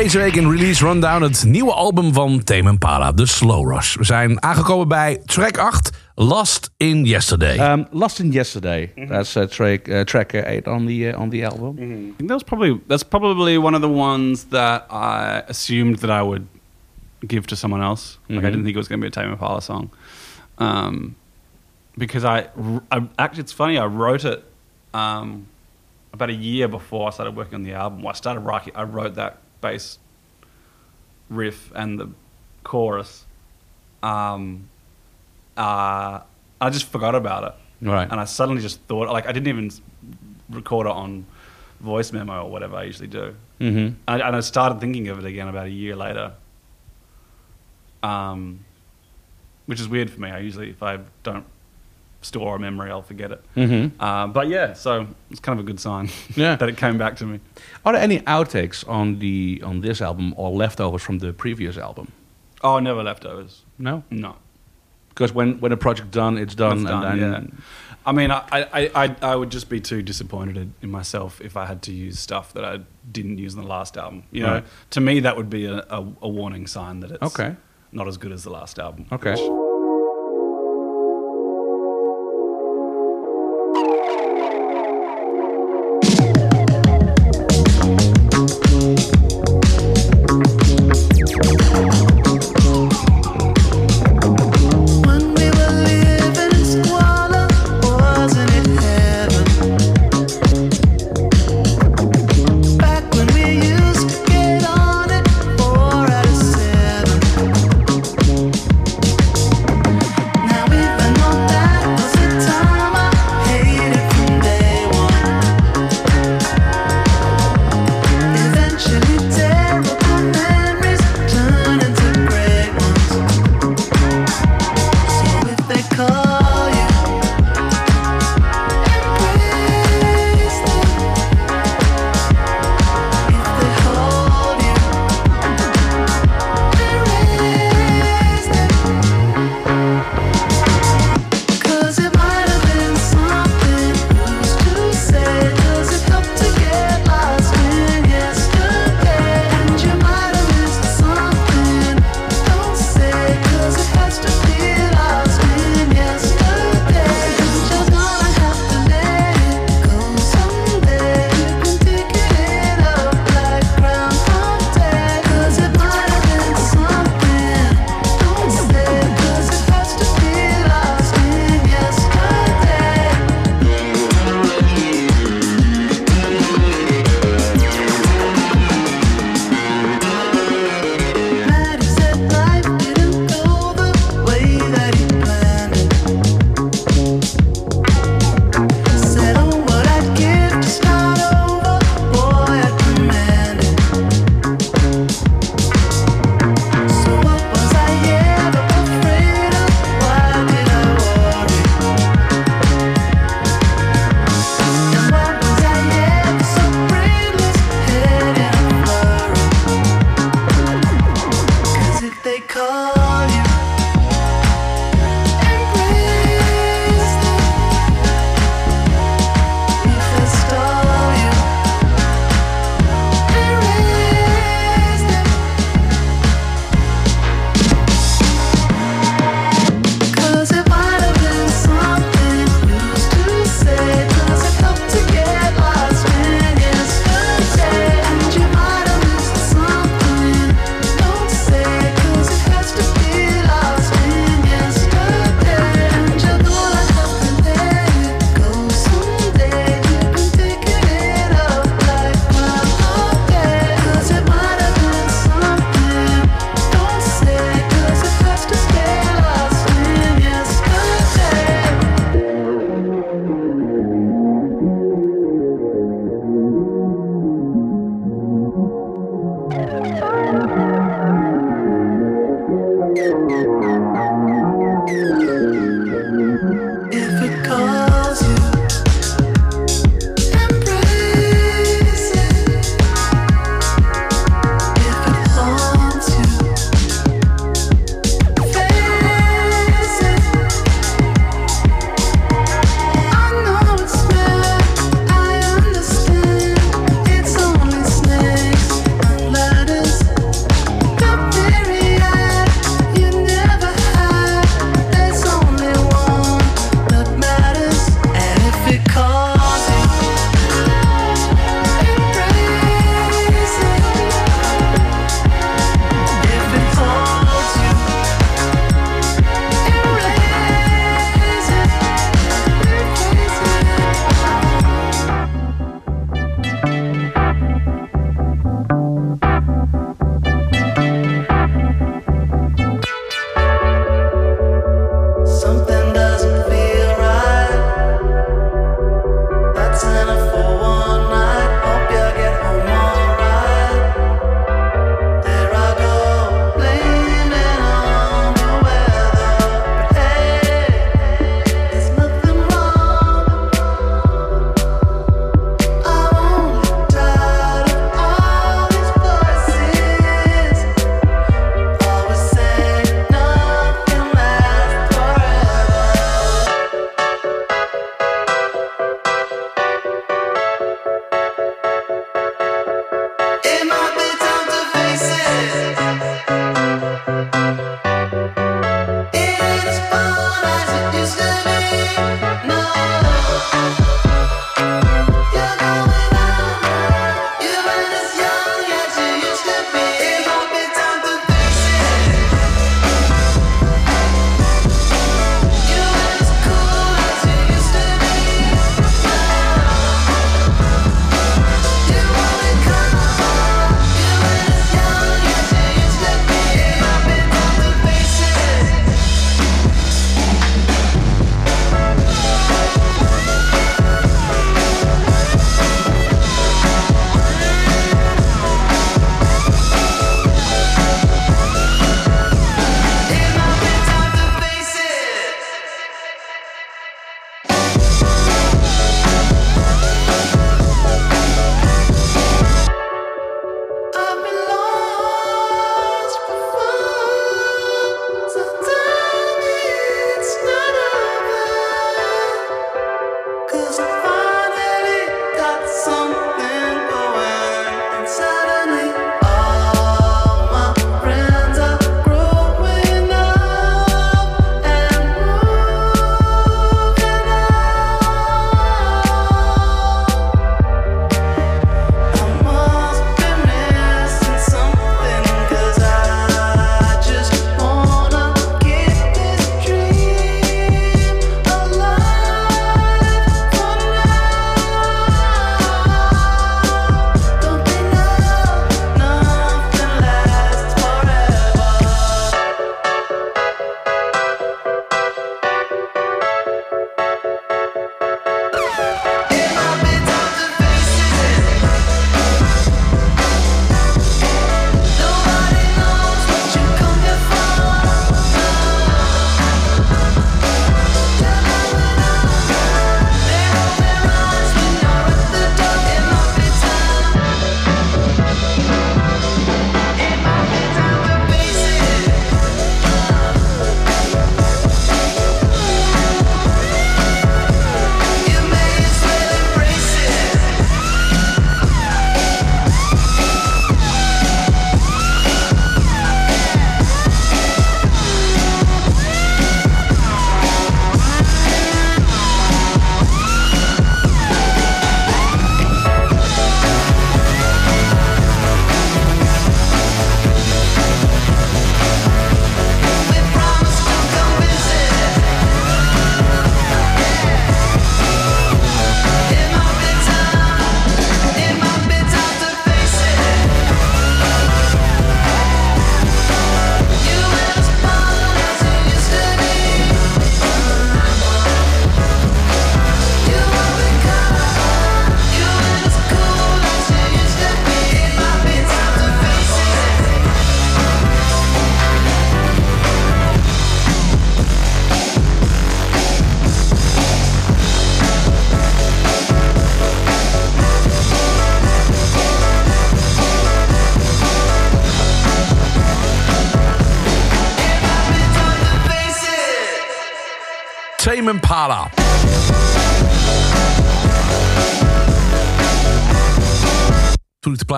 Deze 0.08 0.20
week 0.20 0.36
in 0.36 0.52
Release 0.52 0.86
Rundown 0.86 1.22
het 1.22 1.44
nieuwe 1.46 1.74
album 1.74 2.14
van 2.14 2.44
Tame 2.44 2.70
Impala, 2.70 3.14
The 3.14 3.26
Slow 3.26 3.72
Rush. 3.72 3.96
We 3.96 4.04
zijn 4.04 4.44
aangekomen 4.44 4.88
bij 4.88 5.22
track 5.26 5.58
8, 5.58 6.12
Lost 6.16 6.72
in 6.78 7.06
Yesterday. 7.06 7.72
Um, 7.72 7.88
Lost 7.92 8.20
in 8.20 8.32
Yesterday. 8.32 8.92
That's 9.08 9.36
uh, 9.36 9.44
track 9.44 9.88
uh, 9.88 10.02
track 10.02 10.34
uh, 10.34 10.46
eight 10.46 10.68
on 10.68 10.86
the 10.86 11.12
uh, 11.14 11.20
on 11.20 11.30
the 11.30 11.46
album. 11.46 11.78
I 11.78 12.14
think 12.18 12.30
that's 12.30 12.44
probably 12.44 12.80
that's 12.88 13.04
probably 13.04 13.58
one 13.58 13.76
of 13.76 13.82
the 13.82 13.90
ones 13.90 14.44
that 14.44 14.86
I 14.90 15.42
assumed 15.48 15.98
that 15.98 16.10
I 16.10 16.22
would 16.22 16.46
give 17.28 17.46
to 17.46 17.56
someone 17.56 17.84
else. 17.84 18.18
Like 18.28 18.46
I 18.46 18.50
didn't 18.50 18.64
think 18.64 18.76
it 18.76 18.80
was 18.80 18.88
going 18.88 19.02
to 19.02 19.10
be 19.10 19.20
a 19.20 19.24
Tame 19.24 19.32
Impala 19.32 19.62
song, 19.62 19.90
um, 20.58 21.16
because 21.98 22.24
I, 22.24 22.48
I 22.90 23.02
actually 23.18 23.44
it's 23.44 23.56
funny 23.56 23.78
I 23.78 23.86
wrote 23.88 24.26
it 24.26 24.44
um, 24.94 25.48
about 26.14 26.30
a 26.30 26.38
year 26.38 26.70
before 26.70 27.08
I 27.08 27.12
started 27.12 27.36
working 27.36 27.56
on 27.56 27.64
the 27.64 27.74
album. 27.74 28.08
I 28.08 28.14
started 28.14 28.46
writing. 28.46 28.74
I 28.76 28.84
wrote 28.84 29.16
that 29.16 29.38
bass 29.62 30.00
riff 31.30 31.72
and 31.76 32.00
the 32.00 32.10
chorus. 32.64 33.26
Um, 34.04 34.70
uh, 35.56 36.22
I 36.62 36.70
just 36.70 36.86
forgot 36.86 37.16
about 37.16 37.44
it. 37.44 37.54
Right. 37.88 38.10
And 38.10 38.20
I 38.20 38.26
suddenly 38.26 38.62
just 38.62 38.82
thought, 38.82 39.10
like, 39.10 39.28
I 39.28 39.32
didn't 39.32 39.48
even 39.48 39.72
record 40.50 40.88
it 40.88 40.94
on 40.94 41.26
voice 41.80 42.12
memo 42.12 42.44
or 42.44 42.50
whatever 42.50 42.78
I 42.78 42.84
usually 42.84 43.08
do. 43.08 43.36
Mm-hmm. 43.60 43.96
And, 44.08 44.22
and 44.22 44.36
I 44.36 44.40
started 44.40 44.80
thinking 44.80 45.10
of 45.10 45.20
it 45.20 45.26
again 45.26 45.48
about 45.48 45.68
a 45.68 45.72
year 45.72 45.96
later. 45.96 46.34
Um, 48.04 48.66
which 49.66 49.80
is 49.80 49.88
weird 49.88 50.10
for 50.10 50.22
me. 50.22 50.30
I 50.30 50.40
usually, 50.40 50.70
if 50.70 50.82
I 50.82 51.00
don't 51.24 51.46
store 52.22 52.56
a 52.56 52.60
memory, 52.60 52.90
I'll 52.92 53.02
forget 53.04 53.32
it. 53.32 53.42
Mm-hmm. 53.56 54.02
Uh, 54.02 54.28
but 54.28 54.48
yeah, 54.48 54.74
so 54.74 55.08
it's 55.32 55.40
kind 55.40 55.60
of 55.60 55.66
a 55.66 55.68
good 55.68 55.80
sign 55.80 56.10
Yeah. 56.36 56.56
that 56.60 56.68
it 56.70 56.78
came 56.78 56.98
back 56.98 57.16
to 57.18 57.26
me. 57.26 57.40
Are 57.86 57.94
there 57.94 58.02
any 58.02 58.20
outtakes 58.22 58.88
on 58.88 59.20
the 59.20 59.62
on 59.64 59.82
this 59.82 60.02
album 60.02 60.34
or 60.38 60.50
leftovers 60.52 61.02
from 61.04 61.20
the 61.20 61.32
previous 61.34 61.78
album? 61.78 62.12
Oh, 62.64 62.80
never 62.80 63.04
leftovers. 63.04 63.64
No, 63.78 64.04
No. 64.10 64.36
because 65.10 65.32
when 65.36 65.60
when 65.60 65.72
a 65.72 65.78
project's 65.78 66.12
done, 66.12 66.38
it's 66.38 66.56
done, 66.56 66.80
It's 66.82 66.90
and 66.92 67.02
done, 67.02 67.20
then 67.20 67.32
yeah. 67.54 67.64
I 68.06 68.14
mean, 68.14 68.32
I, 68.32 68.42
I, 68.52 68.92
I, 69.04 69.16
I 69.22 69.36
would 69.36 69.50
just 69.52 69.68
be 69.70 69.82
too 69.82 70.02
disappointed 70.02 70.72
in 70.82 70.90
myself 70.90 71.42
if 71.42 71.58
I 71.58 71.66
had 71.66 71.82
to 71.84 71.92
use 71.92 72.18
stuff 72.20 72.54
that 72.54 72.64
I 72.64 72.80
didn't 73.12 73.38
use 73.38 73.54
in 73.54 73.62
the 73.62 73.68
last 73.68 73.98
album. 73.98 74.24
You 74.32 74.44
know, 74.44 74.54
Right. 74.54 74.64
to 74.92 75.02
me, 75.02 75.20
that 75.20 75.36
would 75.36 75.50
be 75.50 75.66
a, 75.66 75.80
a, 75.90 76.08
a 76.22 76.30
warning 76.30 76.68
sign 76.68 77.02
that 77.02 77.12
it's 77.12 77.22
Okay. 77.22 77.56
not 77.92 78.08
as 78.08 78.16
good 78.18 78.32
as 78.32 78.44
the 78.46 78.50
last 78.50 78.80
album. 78.80 79.08
Okay. 79.12 79.36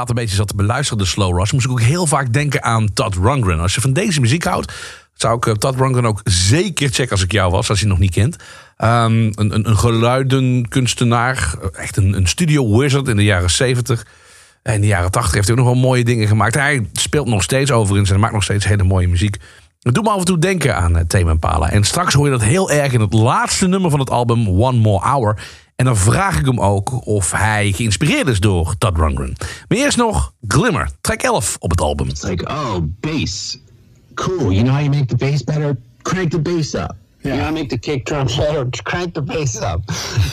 Plaat 0.06 0.18
een 0.18 0.24
beetje 0.24 0.36
zat 0.36 0.47
te 0.47 0.56
beluisteren, 0.56 1.04
de 1.04 1.10
Slow 1.10 1.38
Rush, 1.38 1.52
moest 1.52 1.66
ik 1.66 1.72
ook 1.72 1.82
heel 1.82 2.08
vaak 2.08 2.34
denken 2.34 2.64
aan 2.64 2.93
Todd 2.93 3.16
Rundgren. 3.16 3.60
Als 3.60 3.76
je 3.76 3.82
van 3.82 3.93
deze 3.93 4.20
muziek 4.20 4.43
houdt, 4.43 4.74
zou 5.14 5.38
ik 5.38 5.45
eh, 5.45 5.54
Todd 5.54 5.76
Rundgren 5.76 6.06
ook 6.06 6.22
zeker 6.24 6.89
checken 6.89 7.12
als 7.12 7.24
ik 7.24 7.32
jou 7.32 7.52
was, 7.52 7.70
als 7.70 7.80
je 7.80 7.86
hem 7.86 7.93
nog 7.93 8.04
niet 8.04 8.14
kent. 8.14 8.36
Ehm, 8.78 9.12
een, 9.14 9.54
een, 9.54 9.70
een 9.70 9.78
geluidenkunstenaar, 9.78 11.56
echt 11.74 11.97
een, 11.97 12.14
een 12.14 12.28
studio 12.28 12.78
wizard 12.78 13.08
in 13.08 13.16
de 13.16 13.24
jaren 13.24 13.50
70. 13.50 14.06
En 14.64 14.74
in 14.74 14.82
de 14.82 14.88
jaren 14.88 15.12
80 15.12 15.34
heeft 15.34 15.47
hij 15.47 15.58
ook 15.58 15.64
nog 15.64 15.74
wel 15.74 15.82
mooie 15.82 16.04
dingen 16.04 16.28
gemaakt. 16.28 16.56
Hij 16.56 16.88
speelt 16.93 17.28
nog 17.28 17.43
steeds 17.43 17.72
overigens 17.72 18.12
en 18.12 18.20
maakt 18.20 18.34
nog 18.34 18.43
steeds 18.43 18.66
hele 18.66 18.84
mooie 18.84 19.08
muziek. 19.08 19.38
Het 19.82 19.93
doet 19.93 20.04
me 20.04 20.10
af 20.10 20.20
en 20.20 20.26
toe 20.26 20.39
denken 20.39 20.76
aan 20.76 21.08
Tame 21.08 21.32
Impala. 21.32 21.70
En 21.70 21.84
straks 21.84 22.14
hoor 22.14 22.26
je 22.26 22.32
dat 22.32 22.43
heel 22.43 22.72
erg 22.72 22.93
in 22.93 23.02
het 23.02 23.14
laatste 23.14 23.68
nummer 23.68 23.89
van 23.89 24.00
het 24.00 24.10
album 24.10 24.47
One 24.47 24.78
More 24.78 25.06
Hour. 25.06 25.38
En 25.80 25.86
dan 25.86 25.98
vraag 25.98 26.40
ik 26.40 26.46
hem 26.46 26.60
ook 26.60 27.06
of 27.06 27.32
hij 27.32 27.72
geïnspireerd 27.72 28.28
is 28.28 28.40
door 28.40 28.76
Todd 28.78 28.98
Rundgren. 28.98 29.36
Maar 29.68 29.78
eerst 29.78 29.98
nog 29.98 30.34
Glimmer, 30.48 30.90
track 31.02 31.22
11 31.22 31.56
op 31.60 31.72
het 31.72 31.82
album. 31.82 32.08
It's 32.08 32.22
like, 32.22 32.48
oh, 32.48 32.76
bass. 33.00 33.58
Cool. 34.14 34.52
You 34.52 34.64
know 34.64 34.74
how 34.74 34.80
you 34.80 34.90
make 34.90 35.06
the 35.06 35.16
bass 35.16 35.44
better? 35.44 35.78
Crank 36.02 36.32
the 36.32 36.40
bass 36.40 36.74
up. 36.74 36.96
You 37.22 37.36
know 37.36 37.46
how 37.46 37.50
you 37.50 37.54
make 37.54 37.68
the 37.68 37.78
kick 37.80 38.06
drum 38.06 38.26
better? 38.26 38.68
Crank 38.84 39.14
the 39.14 39.22
bass 39.22 39.62
up. 39.62 39.82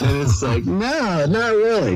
and 0.01 0.21
it's 0.21 0.41
like, 0.41 0.65
no, 0.65 1.25
not 1.25 1.51
really. 1.55 1.93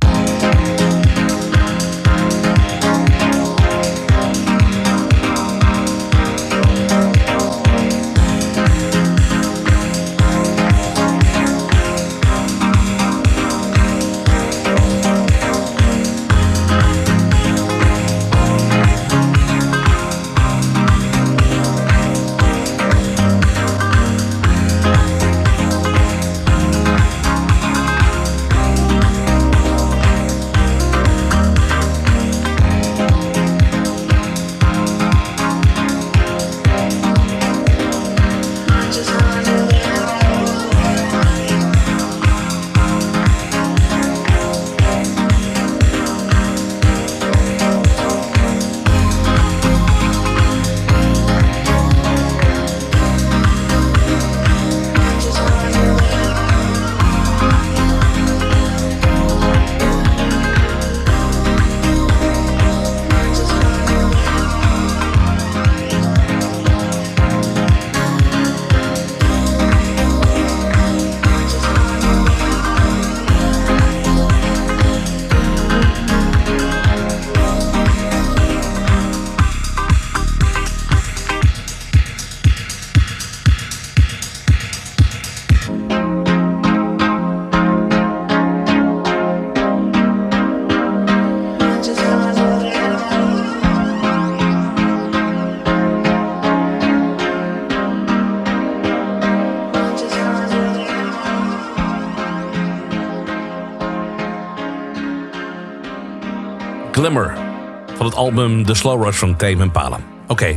Glimmer 107.01 107.33
van 107.95 108.05
het 108.05 108.15
album 108.15 108.65
The 108.65 108.73
Slow 108.73 109.03
Rush 109.03 109.17
van 109.17 109.35
Tame 109.35 109.63
Impala. 109.63 109.99
Oké, 110.27 110.55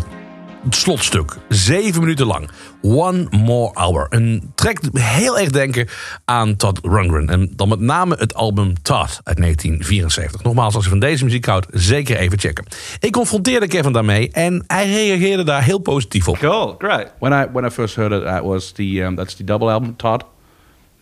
het 0.64 0.74
slotstuk. 0.74 1.36
Zeven 1.48 2.00
minuten 2.00 2.26
lang. 2.26 2.50
One 2.82 3.26
More 3.30 3.72
Hour. 3.74 4.06
Een 4.10 4.52
track 4.54 4.80
die 4.80 5.02
heel 5.02 5.38
erg 5.38 5.50
denken 5.50 5.88
aan 6.24 6.56
Todd 6.56 6.78
Rundgren. 6.82 7.28
En 7.28 7.52
dan 7.56 7.68
met 7.68 7.80
name 7.80 8.16
het 8.18 8.34
album 8.34 8.82
Todd 8.82 9.20
uit 9.22 9.36
1974. 9.36 10.42
Nogmaals, 10.42 10.74
als 10.74 10.84
je 10.84 10.90
van 10.90 10.98
deze 10.98 11.24
muziek 11.24 11.46
houdt, 11.46 11.66
zeker 11.70 12.16
even 12.16 12.38
checken. 12.38 12.64
Ik 13.00 13.12
confronteerde 13.12 13.66
Kevin 13.66 13.92
daarmee 13.92 14.30
en 14.30 14.64
hij 14.66 14.86
reageerde 14.86 15.44
daar 15.44 15.62
heel 15.62 15.78
positief 15.78 16.28
op. 16.28 16.38
Cool, 16.38 16.74
great. 16.78 17.12
When 17.18 17.32
I 17.42 17.46
when 17.52 17.64
I 17.64 17.70
first 17.70 17.96
heard 17.96 18.12
it, 18.12 18.24
that 18.24 18.42
was 18.42 18.72
the 18.72 19.02
um, 19.02 19.14
that's 19.14 19.34
the 19.34 19.44
double 19.44 19.70
album 19.70 19.96
Todd. 19.96 20.24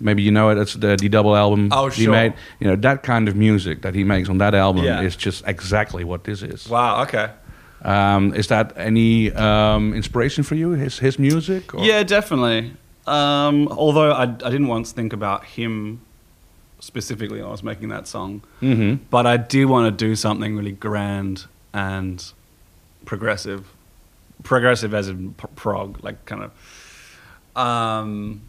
Maybe 0.03 0.23
you 0.23 0.31
know 0.33 0.51
it. 0.51 0.59
It's 0.59 0.75
the, 0.75 0.97
the 0.97 1.09
double 1.09 1.35
album 1.37 1.69
Oh, 1.73 1.89
he 1.89 2.07
made. 2.09 2.35
You 2.61 2.67
know 2.69 2.77
that 2.77 3.03
kind 3.03 3.29
of 3.29 3.35
music 3.37 3.83
that 3.83 3.95
he 3.95 4.05
makes 4.05 4.29
on 4.29 4.39
that 4.39 4.55
album 4.55 4.85
Yeah. 4.85 5.01
is 5.07 5.17
just 5.17 5.45
exactly 5.47 6.05
what 6.05 6.25
this 6.25 6.43
is. 6.43 6.69
Wow, 6.69 7.03
okay. 7.03 7.31
Um, 7.85 8.35
is 8.35 8.47
that 8.49 8.73
any 8.77 9.33
um, 9.33 9.95
inspiration 9.95 10.45
for 10.45 10.55
you? 10.57 10.71
His 10.71 10.99
his 10.99 11.19
music? 11.19 11.75
or- 11.75 11.85
Yeah, 11.85 12.03
definitely. 12.05 12.73
Um, 13.07 13.67
although 13.69 14.13
I, 14.13 14.23
I 14.23 14.51
didn't 14.51 14.69
once 14.69 14.93
think 14.93 15.13
about 15.13 15.45
him 15.45 16.01
specifically 16.81 17.39
when 17.39 17.49
I 17.49 17.51
was 17.51 17.63
making 17.63 17.89
that 17.91 18.07
song. 18.09 18.43
Mhm. 18.61 18.99
But 19.11 19.27
I 19.27 19.37
did 19.37 19.65
want 19.67 19.87
to 19.99 20.07
do 20.09 20.15
something 20.17 20.57
really 20.57 20.73
grand 20.73 21.47
and 21.73 22.33
progressive. 23.05 23.63
Progressive 24.45 24.95
as 24.95 25.09
in 25.09 25.35
prog, 25.57 26.03
like 26.05 26.25
kind 26.27 26.43
of. 26.45 26.51
Um, 27.57 28.43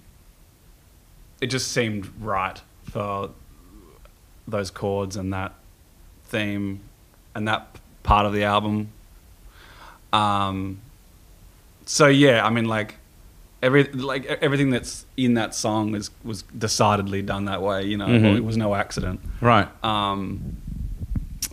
it 1.43 1.47
just 1.51 1.71
seemed 1.71 2.07
right 2.21 2.61
for 2.85 3.29
those 4.47 4.71
chords 4.71 5.15
and 5.17 5.33
that 5.33 5.51
theme 6.25 6.79
and 7.35 7.47
that 7.47 7.67
part 8.03 8.25
of 8.25 8.33
the 8.33 8.43
album. 8.43 8.87
Um, 10.11 10.79
so 11.85 12.07
yeah, 12.07 12.45
I 12.45 12.49
mean, 12.49 12.65
like 12.65 12.95
every 13.61 13.83
like 13.85 14.25
everything 14.25 14.69
that's 14.69 15.05
in 15.17 15.33
that 15.35 15.53
song 15.55 15.95
is 15.95 16.11
was 16.23 16.43
decidedly 16.57 17.21
done 17.21 17.45
that 17.45 17.61
way. 17.61 17.83
You 17.83 17.97
know, 17.97 18.07
Mhm. 18.07 18.37
it 18.37 18.43
was 18.45 18.57
no 18.57 18.73
accident. 18.75 19.19
Right. 19.41 19.67
Um, 19.83 20.57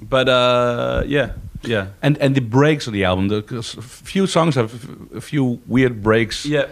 but 0.03 0.29
uh, 0.29 1.03
yeah, 1.07 1.33
yeah, 1.63 1.87
And 2.03 2.17
and 2.19 2.35
the 2.35 2.41
breaks 2.41 2.87
of 2.87 2.93
the 2.93 3.05
album. 3.05 3.29
The 3.29 3.43
'cause 3.43 3.77
a 3.77 3.83
few 3.83 4.27
songs 4.27 4.55
have 4.55 4.71
a 5.15 5.21
few 5.21 5.61
weird 5.67 6.03
breaks. 6.03 6.45
yeah. 6.47 6.67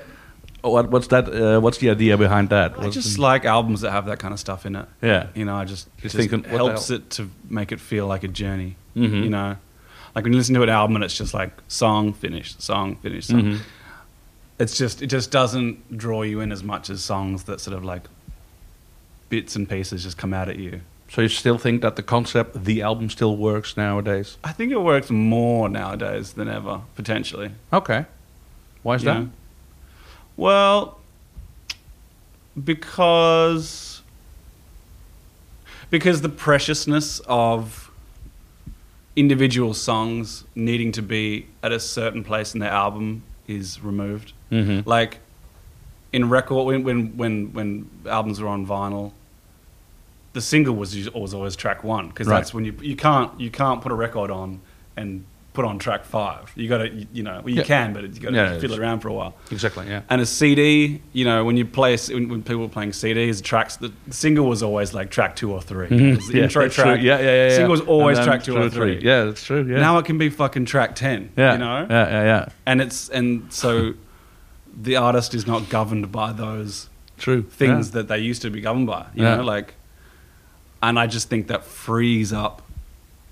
What 0.62 0.90
what's 0.90 1.06
that? 1.08 1.28
Uh, 1.28 1.60
what's 1.60 1.78
the 1.78 1.90
idea 1.90 2.16
behind 2.16 2.48
that? 2.50 2.78
I 2.78 2.88
just 2.90 3.16
the- 3.16 3.22
like 3.22 3.44
albums 3.44 3.80
that 3.82 3.92
have 3.92 4.06
that 4.06 4.18
kind 4.18 4.34
of 4.34 4.40
stuff 4.40 4.66
in 4.66 4.74
it. 4.76 4.86
Yeah. 5.00 5.28
you 5.34 5.44
know, 5.44 5.54
I 5.56 5.64
just 5.64 5.86
Just 6.02 6.16
just 6.16 6.16
thinking, 6.30 6.44
helps 6.50 6.90
it 6.90 7.10
to 7.10 7.30
make 7.48 7.70
it 7.72 7.80
feel 7.80 8.06
like 8.06 8.24
a 8.24 8.28
journey. 8.28 8.76
Mhm. 8.96 9.22
You 9.24 9.30
know, 9.30 9.56
like 10.14 10.24
when 10.24 10.32
you 10.32 10.38
listen 10.38 10.54
to 10.56 10.62
an 10.62 10.68
album 10.68 10.96
and 10.96 11.04
it's 11.04 11.16
just 11.16 11.32
like 11.34 11.52
song 11.68 12.12
finished, 12.12 12.60
song 12.62 12.96
finished, 12.96 13.28
song. 13.28 13.42
Mhm. 13.42 13.58
It's 14.58 14.76
just 14.76 15.00
it 15.02 15.06
just 15.06 15.30
doesn't 15.30 15.96
draw 15.96 16.22
you 16.22 16.40
in 16.40 16.50
as 16.50 16.64
much 16.64 16.90
as 16.90 17.04
songs 17.04 17.44
that 17.44 17.60
sort 17.60 17.76
of 17.76 17.84
like 17.84 18.02
bits 19.28 19.54
and 19.56 19.68
pieces 19.68 20.02
just 20.02 20.18
come 20.18 20.34
out 20.34 20.48
at 20.48 20.56
you. 20.58 20.80
So 21.10 21.22
you 21.22 21.28
still 21.28 21.56
think 21.56 21.80
that 21.82 21.96
the 21.96 22.02
concept, 22.02 22.64
the 22.64 22.82
album, 22.82 23.08
still 23.08 23.36
works 23.36 23.76
nowadays? 23.76 24.36
I 24.44 24.52
think 24.52 24.72
it 24.72 24.80
works 24.82 25.08
more 25.10 25.68
nowadays 25.68 26.32
than 26.34 26.48
ever, 26.48 26.82
potentially. 26.96 27.52
Okay. 27.72 28.04
Why 28.82 28.96
is 28.96 29.02
you 29.02 29.06
that? 29.06 29.20
know? 29.20 29.28
Well, 30.38 30.96
because 32.64 34.02
because 35.90 36.20
the 36.22 36.28
preciousness 36.28 37.20
of 37.26 37.90
individual 39.16 39.74
songs 39.74 40.44
needing 40.54 40.92
to 40.92 41.02
be 41.02 41.46
at 41.62 41.72
a 41.72 41.80
certain 41.80 42.22
place 42.22 42.54
in 42.54 42.60
their 42.60 42.70
album 42.70 43.24
is 43.48 43.82
removed. 43.82 44.32
Mhm. 44.52 44.86
Like 44.86 45.18
in 46.12 46.28
record 46.28 46.66
when 46.66 46.84
when 46.84 47.16
when 47.16 47.52
when 47.52 47.90
albums 48.06 48.40
were 48.40 48.48
on 48.48 48.64
vinyl, 48.64 49.10
the 50.34 50.40
single 50.40 50.76
was 50.76 51.10
was 51.10 51.34
always 51.34 51.56
track 51.56 51.82
one 51.82 52.08
because 52.10 52.28
Right. 52.28 52.36
that's 52.36 52.54
when 52.54 52.64
you 52.64 52.74
you 52.80 52.94
can't 52.94 53.38
you 53.40 53.50
can't 53.50 53.80
put 53.82 53.90
a 53.90 53.96
record 53.96 54.30
on 54.30 54.60
and 54.96 55.24
put 55.58 55.64
on 55.64 55.76
track 55.76 56.04
five. 56.04 56.52
You 56.54 56.68
got 56.68 56.78
to 56.78 56.88
you, 56.88 57.06
you 57.12 57.22
know 57.24 57.40
well, 57.40 57.48
you 57.48 57.56
Yeah. 57.56 57.64
can, 57.64 57.92
but 57.92 58.04
you 58.04 58.20
got 58.20 58.30
to 58.30 58.36
Yeah, 58.36 58.58
fiddle 58.60 58.78
around 58.80 59.00
for 59.00 59.08
a 59.08 59.12
while. 59.12 59.34
Exactly. 59.50 59.88
Yeah. 59.88 60.02
And 60.08 60.20
a 60.20 60.24
CD, 60.26 61.02
you 61.12 61.24
know, 61.24 61.44
when 61.44 61.56
you 61.56 61.64
play, 61.64 61.96
when, 62.12 62.28
when 62.28 62.44
people 62.44 62.60
were 62.62 62.68
playing 62.68 62.92
CDs, 62.92 63.42
tracks, 63.42 63.74
the 63.74 63.90
single 64.10 64.46
was 64.46 64.62
always 64.62 64.94
like 64.94 65.10
track 65.10 65.34
two 65.34 65.50
or 65.52 65.60
3 65.60 65.88
mm-hmm. 65.88 65.94
It 66.10 66.16
was 66.16 66.28
the 66.28 66.36
Yeah, 66.38 66.44
intro 66.44 66.62
that's 66.62 66.76
true. 66.76 66.84
track. 66.84 67.00
Yeah, 67.02 67.18
yeah, 67.18 67.48
yeah. 67.48 67.56
Single 67.56 67.72
was 67.72 67.80
always 67.80 68.20
track 68.20 68.44
two 68.44 68.56
or 68.56 68.70
three. 68.70 69.00
Yeah, 69.02 69.24
that's 69.24 69.42
true. 69.42 69.64
Yeah. 69.68 69.80
Now 69.80 69.98
it 69.98 70.04
can 70.04 70.16
be 70.16 70.28
fucking 70.30 70.66
track 70.66 70.94
10, 70.94 71.30
yeah. 71.36 71.52
you 71.54 71.58
know? 71.58 71.86
Yeah, 71.90 72.08
yeah, 72.08 72.22
yeah. 72.22 72.48
And 72.64 72.80
it's, 72.80 73.08
and 73.08 73.52
so 73.52 73.94
the 74.80 74.94
artist 74.94 75.34
is 75.34 75.44
not 75.44 75.68
governed 75.68 76.12
by 76.12 76.30
those 76.30 76.88
True. 77.18 77.42
things 77.42 77.90
that 77.90 78.06
they 78.06 78.18
used 78.18 78.42
to 78.42 78.50
be 78.50 78.60
governed 78.60 78.86
by, 78.86 79.06
you 79.12 79.24
Yeah. 79.24 79.36
know, 79.38 79.42
like, 79.42 79.74
and 80.80 81.00
I 81.00 81.08
just 81.08 81.28
think 81.28 81.48
that 81.48 81.64
frees 81.64 82.32
up 82.32 82.62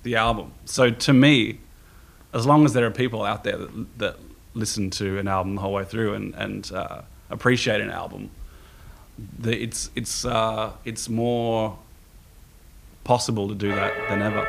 the 0.03 0.17
album. 0.17 0.51
So 0.65 0.91
to 0.91 1.13
me, 1.13 1.61
as 2.37 2.47
long 2.47 2.67
as 2.67 2.75
there 2.75 2.85
are 2.85 2.91
people 2.91 3.25
out 3.25 3.45
there 3.45 3.57
that, 3.57 3.99
that 3.99 4.17
listen 4.53 4.91
to 4.91 5.19
an 5.19 5.27
album 5.27 5.55
the 5.55 5.61
whole 5.63 5.73
way 5.73 5.85
through 5.85 6.13
and, 6.15 6.35
and 6.35 6.71
uh, 6.73 7.01
appreciate 7.31 7.81
an 7.81 7.91
album, 7.91 8.31
the, 9.39 9.57
it's, 9.63 9.91
it's, 9.95 10.27
uh, 10.27 10.71
it's 10.85 11.09
more 11.09 11.79
possible 13.05 13.49
to 13.49 13.55
do 13.55 13.69
that 13.69 13.95
than 14.11 14.21
ever. 14.21 14.47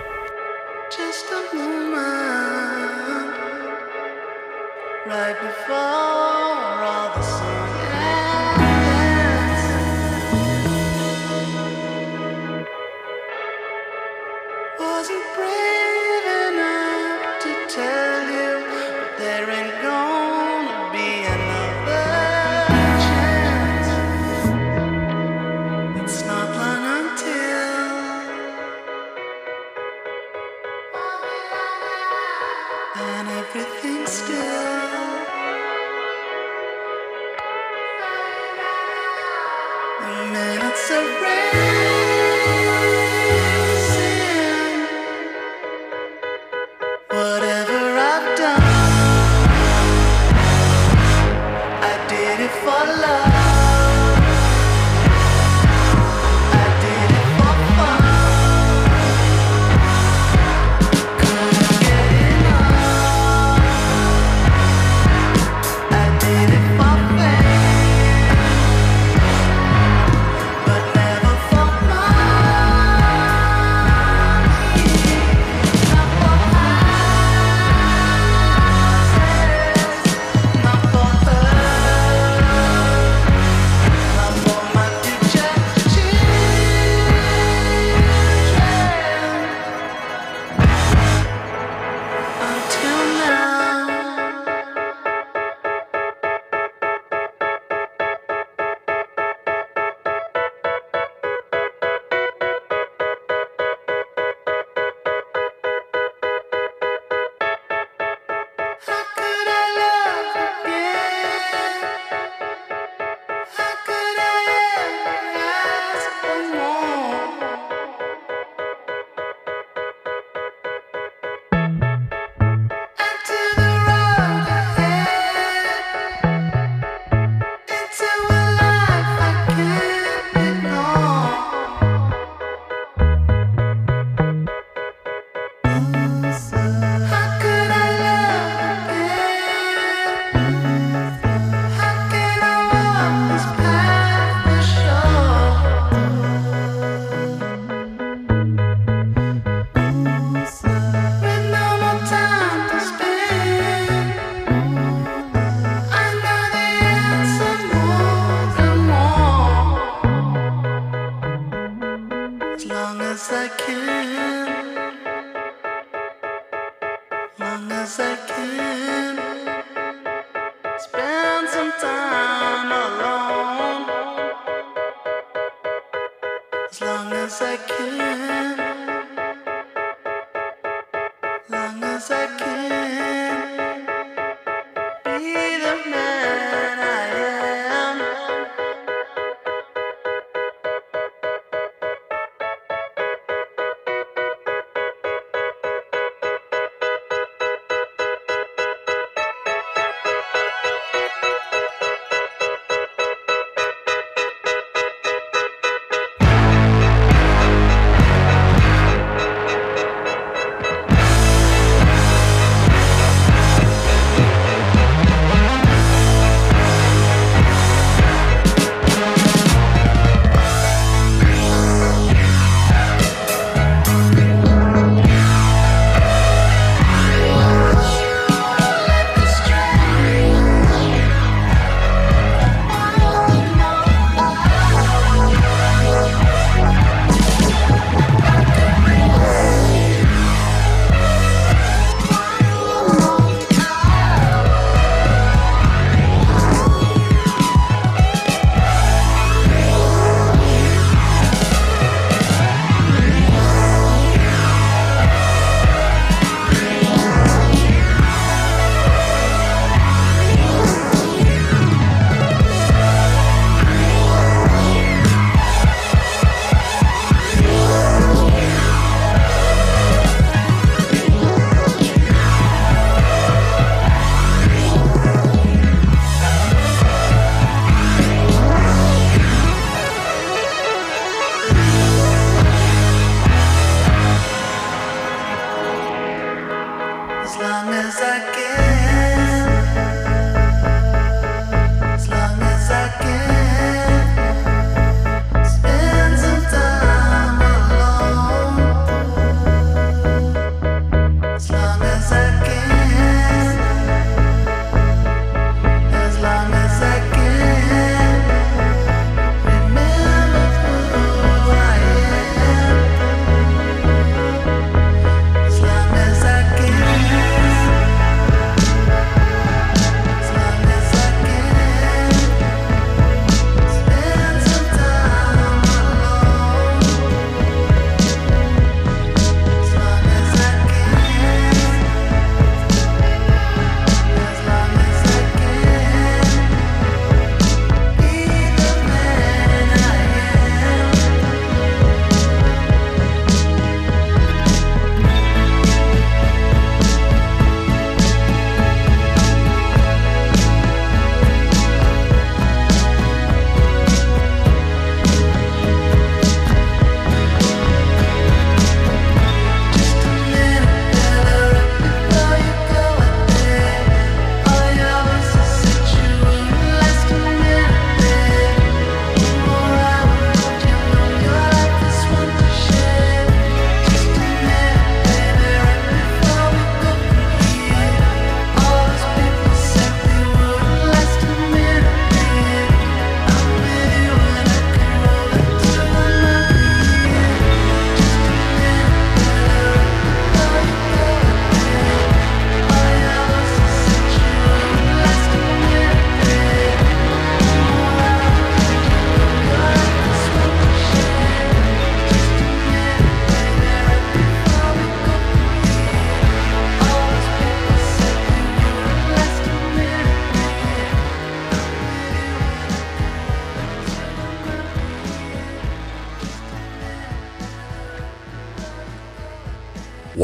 Just 0.96 1.26
a 1.32 1.56
moment 1.56 3.38
right 5.08 5.38
before 5.40 5.76
all 5.76 7.16
the 7.16 7.27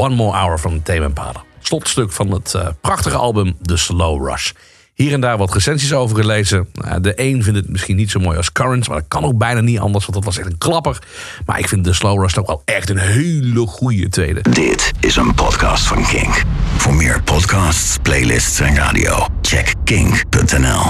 One 0.04 0.14
More 0.14 0.38
Hour 0.38 0.58
van 0.58 0.82
Tame 0.82 1.04
Impala. 1.04 1.44
Slotstuk 1.60 2.12
van 2.12 2.30
het 2.30 2.54
eh, 2.54 2.68
prachtige 2.80 3.16
album 3.16 3.56
The 3.62 3.76
Slow 3.76 4.28
Rush. 4.28 4.50
Hier 4.94 5.12
en 5.12 5.20
daar 5.20 5.38
wat 5.38 5.52
recensies 5.52 5.92
over 5.92 6.16
gelezen. 6.16 6.68
Nou, 6.72 7.00
de 7.00 7.12
een 7.16 7.42
vindt 7.42 7.58
het 7.58 7.68
misschien 7.68 7.96
niet 7.96 8.10
zo 8.10 8.20
mooi 8.20 8.36
als 8.36 8.52
Currents, 8.52 8.88
maar 8.88 8.98
dat 8.98 9.08
kan 9.08 9.24
ook 9.24 9.38
bijna 9.38 9.60
niet 9.60 9.78
anders, 9.78 10.04
want 10.06 10.14
dat 10.14 10.24
was 10.24 10.38
echt 10.38 10.46
een 10.46 10.58
klapper. 10.58 10.98
Maar 11.46 11.58
ik 11.58 11.68
vind 11.68 11.84
The 11.84 11.92
Slow 11.92 12.20
Rush 12.20 12.36
ook 12.36 12.46
wel 12.46 12.62
echt 12.64 12.90
een 12.90 12.98
hele 12.98 13.66
goede 13.66 14.08
tweede. 14.08 14.40
Dit 14.50 14.92
is 15.00 15.16
een 15.16 15.34
podcast 15.34 15.86
van 15.86 16.06
Kink. 16.06 16.42
Voor 16.76 16.94
meer 16.94 17.22
podcasts, 17.22 17.98
playlists 18.02 18.60
en 18.60 18.74
radio, 18.74 19.26
check 19.42 19.74
kink.nl. 19.84 20.84